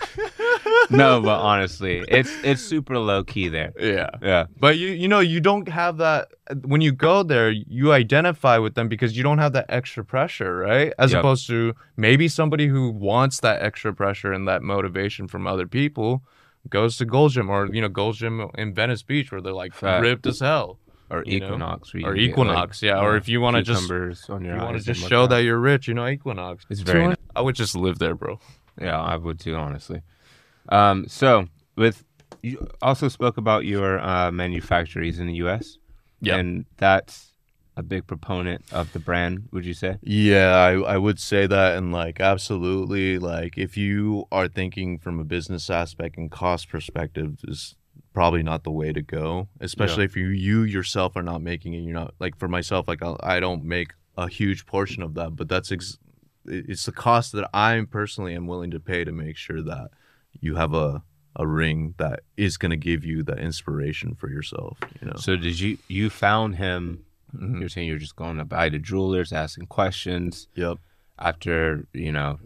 [0.90, 3.72] no, but honestly, it's it's super low key there.
[3.80, 4.10] yeah.
[4.22, 4.46] Yeah.
[4.60, 6.30] But you you know you don't have that
[6.66, 10.58] when you go there you identify with them because you don't have that extra pressure,
[10.58, 10.94] right?
[11.00, 11.20] As Yep.
[11.20, 16.24] opposed to maybe somebody who wants that extra pressure and that motivation from other people
[16.70, 19.74] goes to Gold Gym or you know Gold Gym in Venice Beach where they're like
[19.74, 20.04] Fact.
[20.04, 20.78] ripped as hell
[21.10, 21.46] Or You know?
[21.48, 21.94] Equinox.
[21.94, 23.00] where you or get, like, Equinox, yeah.
[23.02, 23.90] Or if you want to just
[24.30, 26.66] on your you want to just show look that you're rich, you know Equinox.
[26.70, 27.18] It's very nice.
[27.36, 28.40] I would just live there, bro.
[28.82, 30.02] Yeah, I would too, honestly.
[30.70, 32.04] Um, so with
[32.42, 35.78] you also spoke about your uh, manufactories in the U.S.
[36.22, 36.40] Yep.
[36.40, 37.34] and that's
[37.78, 39.48] a big proponent of the brand.
[39.52, 39.98] Would you say?
[40.02, 41.78] Yeah, I, I would say that.
[41.78, 47.40] And like, absolutely, like, if you are thinking from a business aspect and cost perspective,
[47.48, 47.76] is
[48.14, 51.80] probably not the way to go, especially if you, you yourself are not making it.
[51.80, 55.36] You're not, like, for myself, like, I'll, I don't make a huge portion of that,
[55.36, 55.98] but that's, ex-
[56.46, 59.90] it's the cost that I personally am willing to pay to make sure that
[60.40, 61.04] you have a,
[61.36, 65.16] a ring that is going to give you that inspiration for yourself, you know?
[65.18, 67.04] So did you you found him?
[67.36, 67.60] Mhm.
[67.60, 70.78] You're saying you're just going to buy the jewelers, asking questions Yep.
[71.20, 72.40] after you know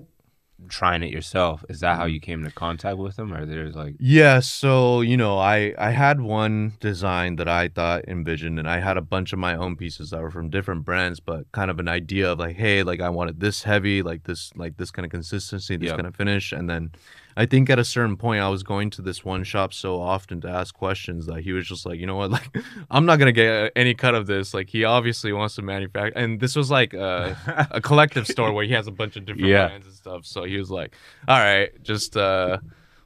[0.69, 1.63] trying it yourself.
[1.69, 1.99] Is that Mm-hmm.
[1.99, 5.73] how you came into contact with them or there's like Yeah, so you know, I
[5.77, 9.55] I had one design that I thought envisioned, and I had a bunch of my
[9.55, 12.83] own pieces that were from different brands, but kind of an idea of like, hey,
[12.83, 15.95] like I wanted this heavy, like this, like this kind of consistency, this Yeah.
[15.95, 16.91] kind of finish, and then
[17.37, 20.39] I think at a certain point I was going to this one shop so often
[20.41, 22.57] to ask questions that he was just like, you know what, like
[22.89, 24.53] I'm not gonna get any cut of this.
[24.53, 27.37] Like he obviously wants to manufacture, and this was like a,
[27.71, 29.67] a collective store where he has a bunch of different Yeah.
[29.67, 30.25] brands and stuff.
[30.25, 30.95] So he was like,
[31.27, 32.59] all right, just uh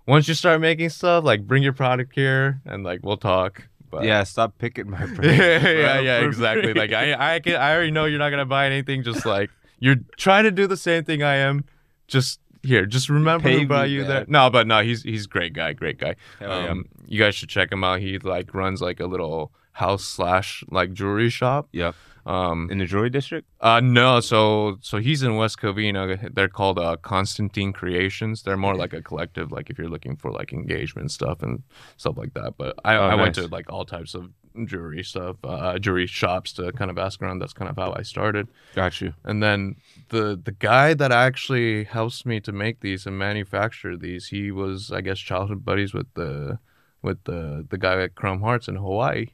[0.06, 3.68] once you start making stuff, like bring your product here and like we'll talk.
[3.92, 5.40] But yeah, stop picking my brain.
[5.40, 6.74] yeah, yeah, yeah, exactly.
[6.76, 9.02] Like I, I can, I already know you're not gonna buy anything.
[9.04, 9.50] Just like
[9.80, 11.66] you're trying to do the same thing I am.
[12.08, 14.26] Just here, just remember Pay brought you there.
[14.28, 16.16] No, but no, he's he's great guy, great guy.
[16.40, 16.70] Hell yeah.
[16.70, 18.00] Um, you guys should check him out.
[18.00, 21.70] He like runs like a little house slash like jewelry shop.
[21.72, 21.94] Yeah.
[22.26, 23.48] Um, in the jewelry district.
[23.62, 26.32] uh, no, so so he's in West Covina.
[26.36, 28.44] They're called uh, Constantine Creations.
[28.44, 29.52] They're more like a collective.
[29.52, 31.64] Like if you're looking for like engagement stuff and
[31.98, 32.54] stuff like that.
[32.58, 34.30] But I, Oh, I went to like all types of
[34.68, 37.40] jewelry stuff, uh, jewelry shops to kind of ask around.
[37.40, 38.48] That's kind of how I started.
[38.76, 39.14] Got you.
[39.24, 39.76] And then
[40.10, 44.92] the the guy that actually helps me to make these and manufacture these, he was
[44.92, 46.60] I guess childhood buddies with the
[47.02, 49.28] with the the guy at Chrome Hearts in Hawaii.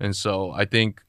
[0.00, 1.02] And so I think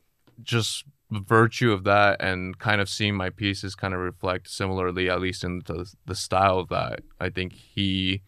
[0.44, 5.22] just virtue of that and kind of seeing my pieces kind of reflect similarly, at
[5.22, 8.22] least in the, the style of that, I think he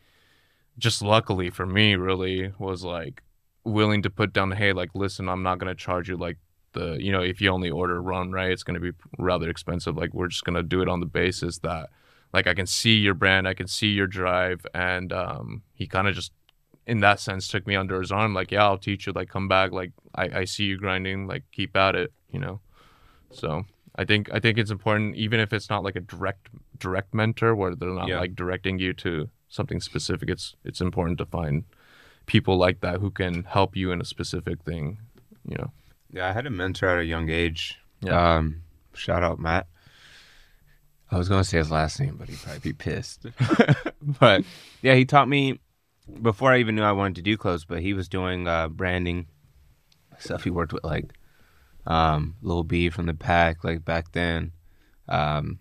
[0.78, 3.24] just luckily for me really was like
[3.68, 6.38] willing to put down, hey, like, listen, I'm not going to charge you like
[6.74, 9.98] the, you know, if you only order run, right, it's going to be rather expensive.
[9.98, 11.90] Like, we're just going to do it on the basis that,
[12.34, 14.66] like, I can see your brand, I can see your drive.
[14.74, 16.32] And um, he kind of just,
[16.86, 19.48] in that sense, took me under his arm, like, yeah, I'll teach you, like, come
[19.48, 22.60] back, like, I, I see you grinding, like, keep at it, you know.
[23.32, 23.66] So
[23.96, 26.48] I think I think it's important, even if it's not like a direct
[26.80, 28.20] direct mentor where they're not Yeah.
[28.20, 30.30] like directing you to something specific.
[30.30, 31.66] It's it's important to find
[32.28, 35.00] people like that who can help you in a specific thing.
[35.48, 35.72] You know.
[36.14, 37.80] Yeah, I had a mentor at a young age.
[38.02, 38.36] Yeah.
[38.36, 38.62] Um,
[38.94, 39.68] shout out Matt.
[41.10, 43.26] I was gonna say his last name, but he'd probably be pissed.
[44.02, 44.44] but
[44.82, 45.60] yeah, he taught me
[46.22, 47.66] before I even knew I wanted to do clothes.
[47.66, 49.28] But he was doing uh, branding
[50.20, 50.44] stuff.
[50.44, 51.14] He worked with like
[51.86, 54.52] um, Lil B from the Pack, like back then,
[55.08, 55.60] um,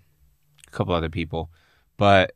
[0.67, 1.51] a couple other people.
[1.97, 2.33] But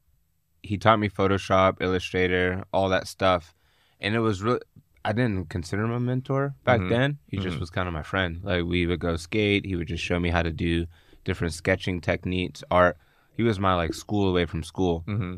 [0.62, 3.54] he taught me Photoshop, Illustrator, all that stuff,
[4.00, 4.60] and it was really.
[5.02, 6.88] I didn't consider him a mentor back Mhm.
[6.90, 7.18] then.
[7.26, 7.60] He just Mhm.
[7.60, 8.40] was kind of my friend.
[8.42, 9.64] Like we would go skate.
[9.64, 10.86] He would just show me how to do
[11.24, 12.98] different sketching techniques, art.
[13.34, 15.04] He was my like school away from school.
[15.08, 15.36] Mm-hmm.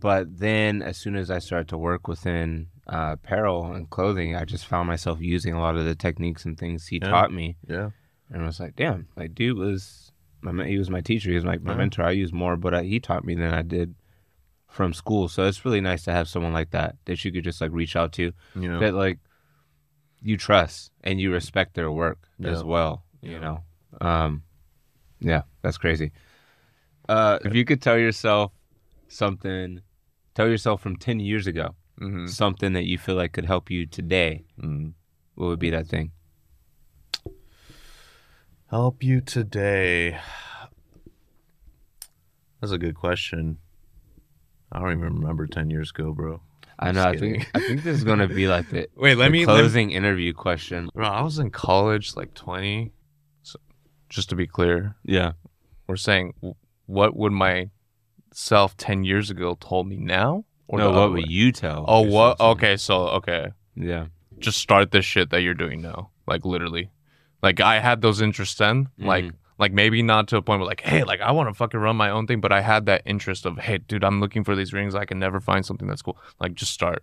[0.00, 4.44] But then, as soon as I started to work within uh, apparel and clothing, I
[4.44, 7.08] just found myself using a lot of the techniques and things he Yeah.
[7.08, 7.90] taught me, Yeah.
[8.30, 11.30] and I was like, "Damn, like dude was my he was my teacher.
[11.30, 11.78] He was like my Yeah.
[11.78, 12.04] mentor.
[12.04, 13.94] I used more, but I, he taught me than I did
[14.68, 15.28] from school.
[15.28, 17.96] So it's really nice to have someone like that that you could just like reach
[17.96, 18.80] out to You know.
[18.80, 19.18] that like
[20.22, 22.64] you trust and you respect their work as Yeah.
[22.64, 23.04] well.
[23.22, 23.62] You know,
[24.00, 24.42] um,
[25.20, 26.12] yeah, that's crazy.
[27.08, 28.52] Uh, if you could tell yourself
[29.08, 29.80] something,
[30.34, 32.26] tell yourself from ten years ago Mm-hmm.
[32.26, 34.44] something that you feel like could help you today.
[34.62, 34.92] Mm.
[35.34, 36.12] What would be that thing?
[38.70, 40.16] Help you today.
[42.60, 43.58] That's a good question.
[44.72, 46.40] I don't even remember ten years ago, bro.
[46.78, 47.04] I know.
[47.04, 49.46] I think I think this is gonna be like the, Wait, let the me.
[49.46, 50.88] let me- closing interview question.
[50.94, 52.92] Bro, I was in college, like twenty.
[53.42, 53.58] So,
[54.08, 55.32] just to be clear, Yeah.
[55.86, 56.34] we're saying
[56.86, 57.70] what would my
[58.32, 61.26] self ten years ago told me now, or no, what would way?
[61.28, 61.84] you tell?
[61.88, 62.38] Oh, what?
[62.40, 64.06] Okay, so okay, Yeah.
[64.38, 66.10] just start this shit that you're doing now.
[66.26, 66.90] Like literally,
[67.42, 68.88] like I had those interests then.
[68.98, 69.32] Like Mhm.
[69.58, 71.96] Like maybe not to a point where like hey like I want to fucking run
[71.96, 74.72] my own thing, but I had that interest of hey dude I'm looking for these
[74.72, 74.94] rings.
[74.94, 76.16] I can never find something that's cool.
[76.40, 77.02] Like just start,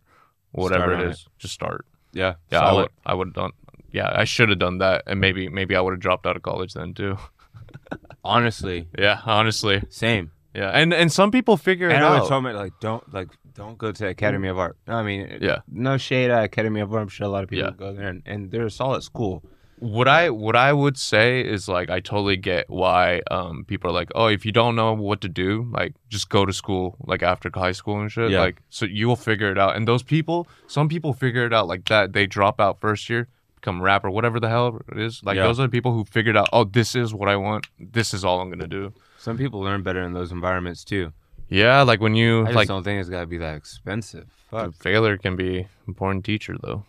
[0.51, 1.85] whatever Start it just start.
[2.13, 2.35] Yeah.
[2.51, 3.51] Yeah, I would I would have done.
[3.91, 6.41] Yeah, I should have done that, and maybe maybe I would have dropped out of
[6.43, 7.17] college then too.
[8.23, 10.31] Honestly, yeah, honestly, same.
[10.53, 12.27] yeah, and and some people figure it And I out.
[12.27, 14.77] told me like don't like don't go to Academy of Art.
[14.87, 15.59] I mean Yeah.
[15.69, 17.03] no shade at Academy of Art.
[17.03, 17.75] I'm sure a lot of people Yeah.
[17.77, 19.43] go there and, and they're a solid school.
[19.79, 23.93] What I what I would say is like I totally get why um people are
[23.93, 27.21] like oh if you don't know what to do like just go to school like
[27.23, 28.39] after high school and shit Yeah.
[28.39, 31.67] like so you will figure it out and those people some people figure it out
[31.67, 35.35] like that they drop out first year become rapper whatever the hell it is like
[35.35, 35.43] Yeah.
[35.43, 38.23] those are the people who figured out oh this is what I want this is
[38.23, 41.11] all I'm gonna do Some people learn better in those environments too.
[41.49, 44.27] yeah like when you I just like don't think it's gotta be that expensive.
[44.49, 44.73] Fuck.
[44.75, 46.85] failure can be an important teacher though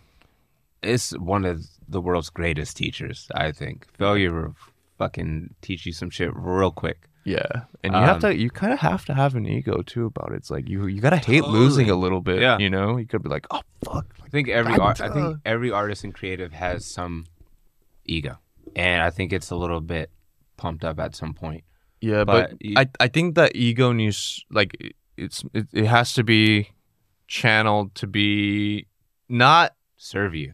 [0.83, 3.87] It's one of the world's greatest teachers, I think.
[3.99, 4.57] Failure will
[4.99, 7.09] fucking teach you some shit real quick.
[7.25, 8.37] Yeah, and you have Um, to.
[8.37, 10.37] You kind of have to have an ego too about it.
[10.37, 12.41] It's like you you gotta hate losing a little bit.
[12.41, 12.57] Yeah.
[12.59, 14.07] you know, you could be like, oh fuck.
[14.25, 17.25] I think every art, I think every artist and creative has some
[18.05, 18.39] ego,
[18.77, 20.11] and I think it's a little bit
[20.57, 21.65] pumped up at some point.
[22.01, 26.15] Yeah, but but, you- I I think that ego needs like it's it, it has
[26.15, 26.71] to be
[27.27, 28.87] channeled to be
[29.29, 30.53] not Serve you,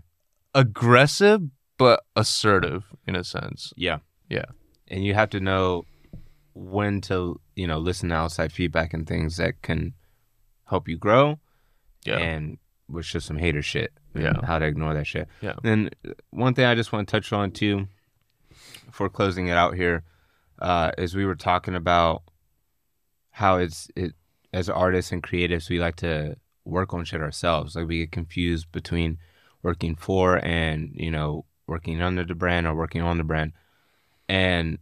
[0.54, 1.42] aggressive
[1.78, 3.72] but assertive in a sense.
[3.76, 3.98] yeah,
[4.28, 4.44] Yeah.
[4.88, 5.84] and you have to know
[6.54, 9.94] when to you know listen to outside feedback and things that can
[10.66, 11.38] help you grow,
[12.04, 13.92] Yeah, and which just some hater shit.
[14.14, 14.34] Yeah.
[14.44, 15.26] how to ignore that shit.
[15.40, 15.54] Yeah.
[15.62, 17.88] Then uh, one thing I just want to touch on too,
[18.90, 20.04] for closing it out here,
[20.58, 22.22] uh, is we were talking about
[23.30, 24.14] how it's it
[24.52, 26.36] as artists and creatives we like to
[26.66, 27.74] work on shit ourselves.
[27.74, 29.16] Like we get confused between
[29.62, 33.52] working for and you know working under the brand or working on the brand,
[34.28, 34.78] and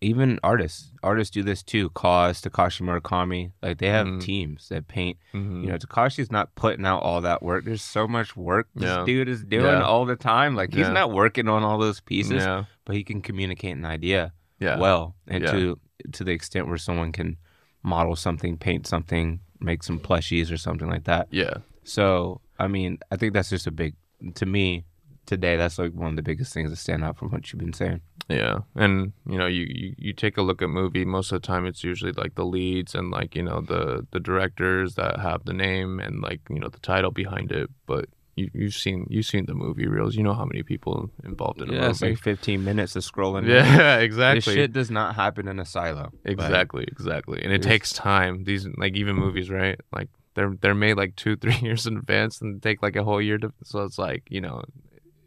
[0.00, 1.88] even artists artists do this too.
[1.90, 4.20] Cause Takashi Murakami, like they have Mhm.
[4.20, 5.62] teams that paint Mhm.
[5.62, 7.64] you know, Takashi's not putting out all that work.
[7.64, 9.04] There's so much work this Yeah.
[9.06, 9.82] dude is doing Yeah.
[9.82, 10.54] all the time.
[10.54, 10.92] Like he's Yeah.
[10.92, 12.44] not working on all those pieces,
[12.84, 15.78] but he can communicate an idea yeah, well, and to
[16.12, 17.38] to the extent where someone can
[17.82, 21.28] model something, paint something, make some plushies or something like that.
[21.30, 21.54] yeah,
[21.84, 23.94] So, I mean, I think that's just a big
[24.32, 24.84] to me
[25.26, 25.56] today.
[25.56, 28.00] That's like one of the biggest things that stand out from what you've been saying.
[28.28, 31.04] Yeah, and you know, you, you you take a look at movie.
[31.04, 34.20] Most of the time, it's usually like the leads and like you know the the
[34.20, 37.68] directors that have the name and like you know the title behind it.
[37.86, 38.06] But
[38.36, 40.16] you you've seen you've seen the movie reels.
[40.16, 42.14] You know how many people involved in a Yeah, it's movie.
[42.14, 43.46] like 15 minutes of scrolling.
[43.46, 44.54] yeah, This exactly.
[44.54, 46.10] shit does not happen in a silo.
[46.24, 47.42] Exactly, exactly.
[47.42, 48.44] And it takes time.
[48.44, 49.78] These like even movies, right?
[49.92, 53.20] Like they're they're made like two, three years in advance and take like a whole
[53.22, 54.62] year to so it's like, you know,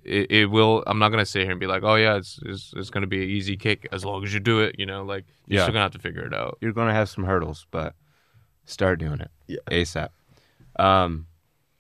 [0.04, 2.74] it, it will I'm not gonna sit here and be like, Oh yeah, it's it's,
[2.76, 5.26] it's gonna be an easy kick as long as you do it, you know, like
[5.48, 5.64] you're Yeah.
[5.64, 6.58] still gonna have to figure it out.
[6.62, 7.94] you're gonna have some hurdles, but
[8.66, 9.32] start doing it.
[9.48, 9.60] Yeah.
[9.72, 10.10] ASAP.
[10.80, 11.28] Um,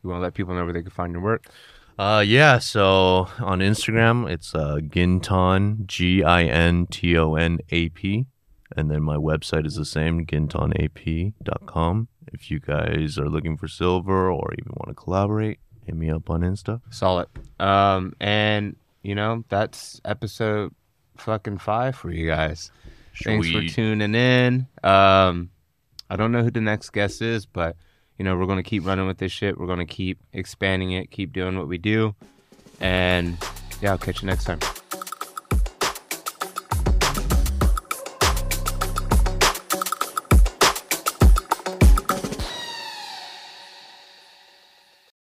[0.03, 1.45] you want to let people know where they can find your work?
[1.99, 2.57] Uh, yeah.
[2.59, 8.25] So on Instagram, it's uh, Ginton G I N T O N A P,
[8.75, 12.07] and then my website is the same, gintonap.com.
[12.33, 16.29] If you guys are looking for silver or even want to collaborate, hit me up
[16.29, 16.81] on Insta.
[16.89, 17.27] Solid.
[17.59, 20.73] Um, and you know that's episode
[21.17, 22.71] fucking five for you guys.
[23.23, 24.67] Thanks for tuning in.
[24.83, 25.49] Um,
[26.09, 27.75] I don't know who the next guest is, but
[28.17, 29.57] you know we're gonna keep running with this shit.
[29.57, 32.15] We're gonna keep expanding it, keep doing what we do,
[32.79, 33.37] and
[33.81, 34.59] yeah, I'll catch you next time.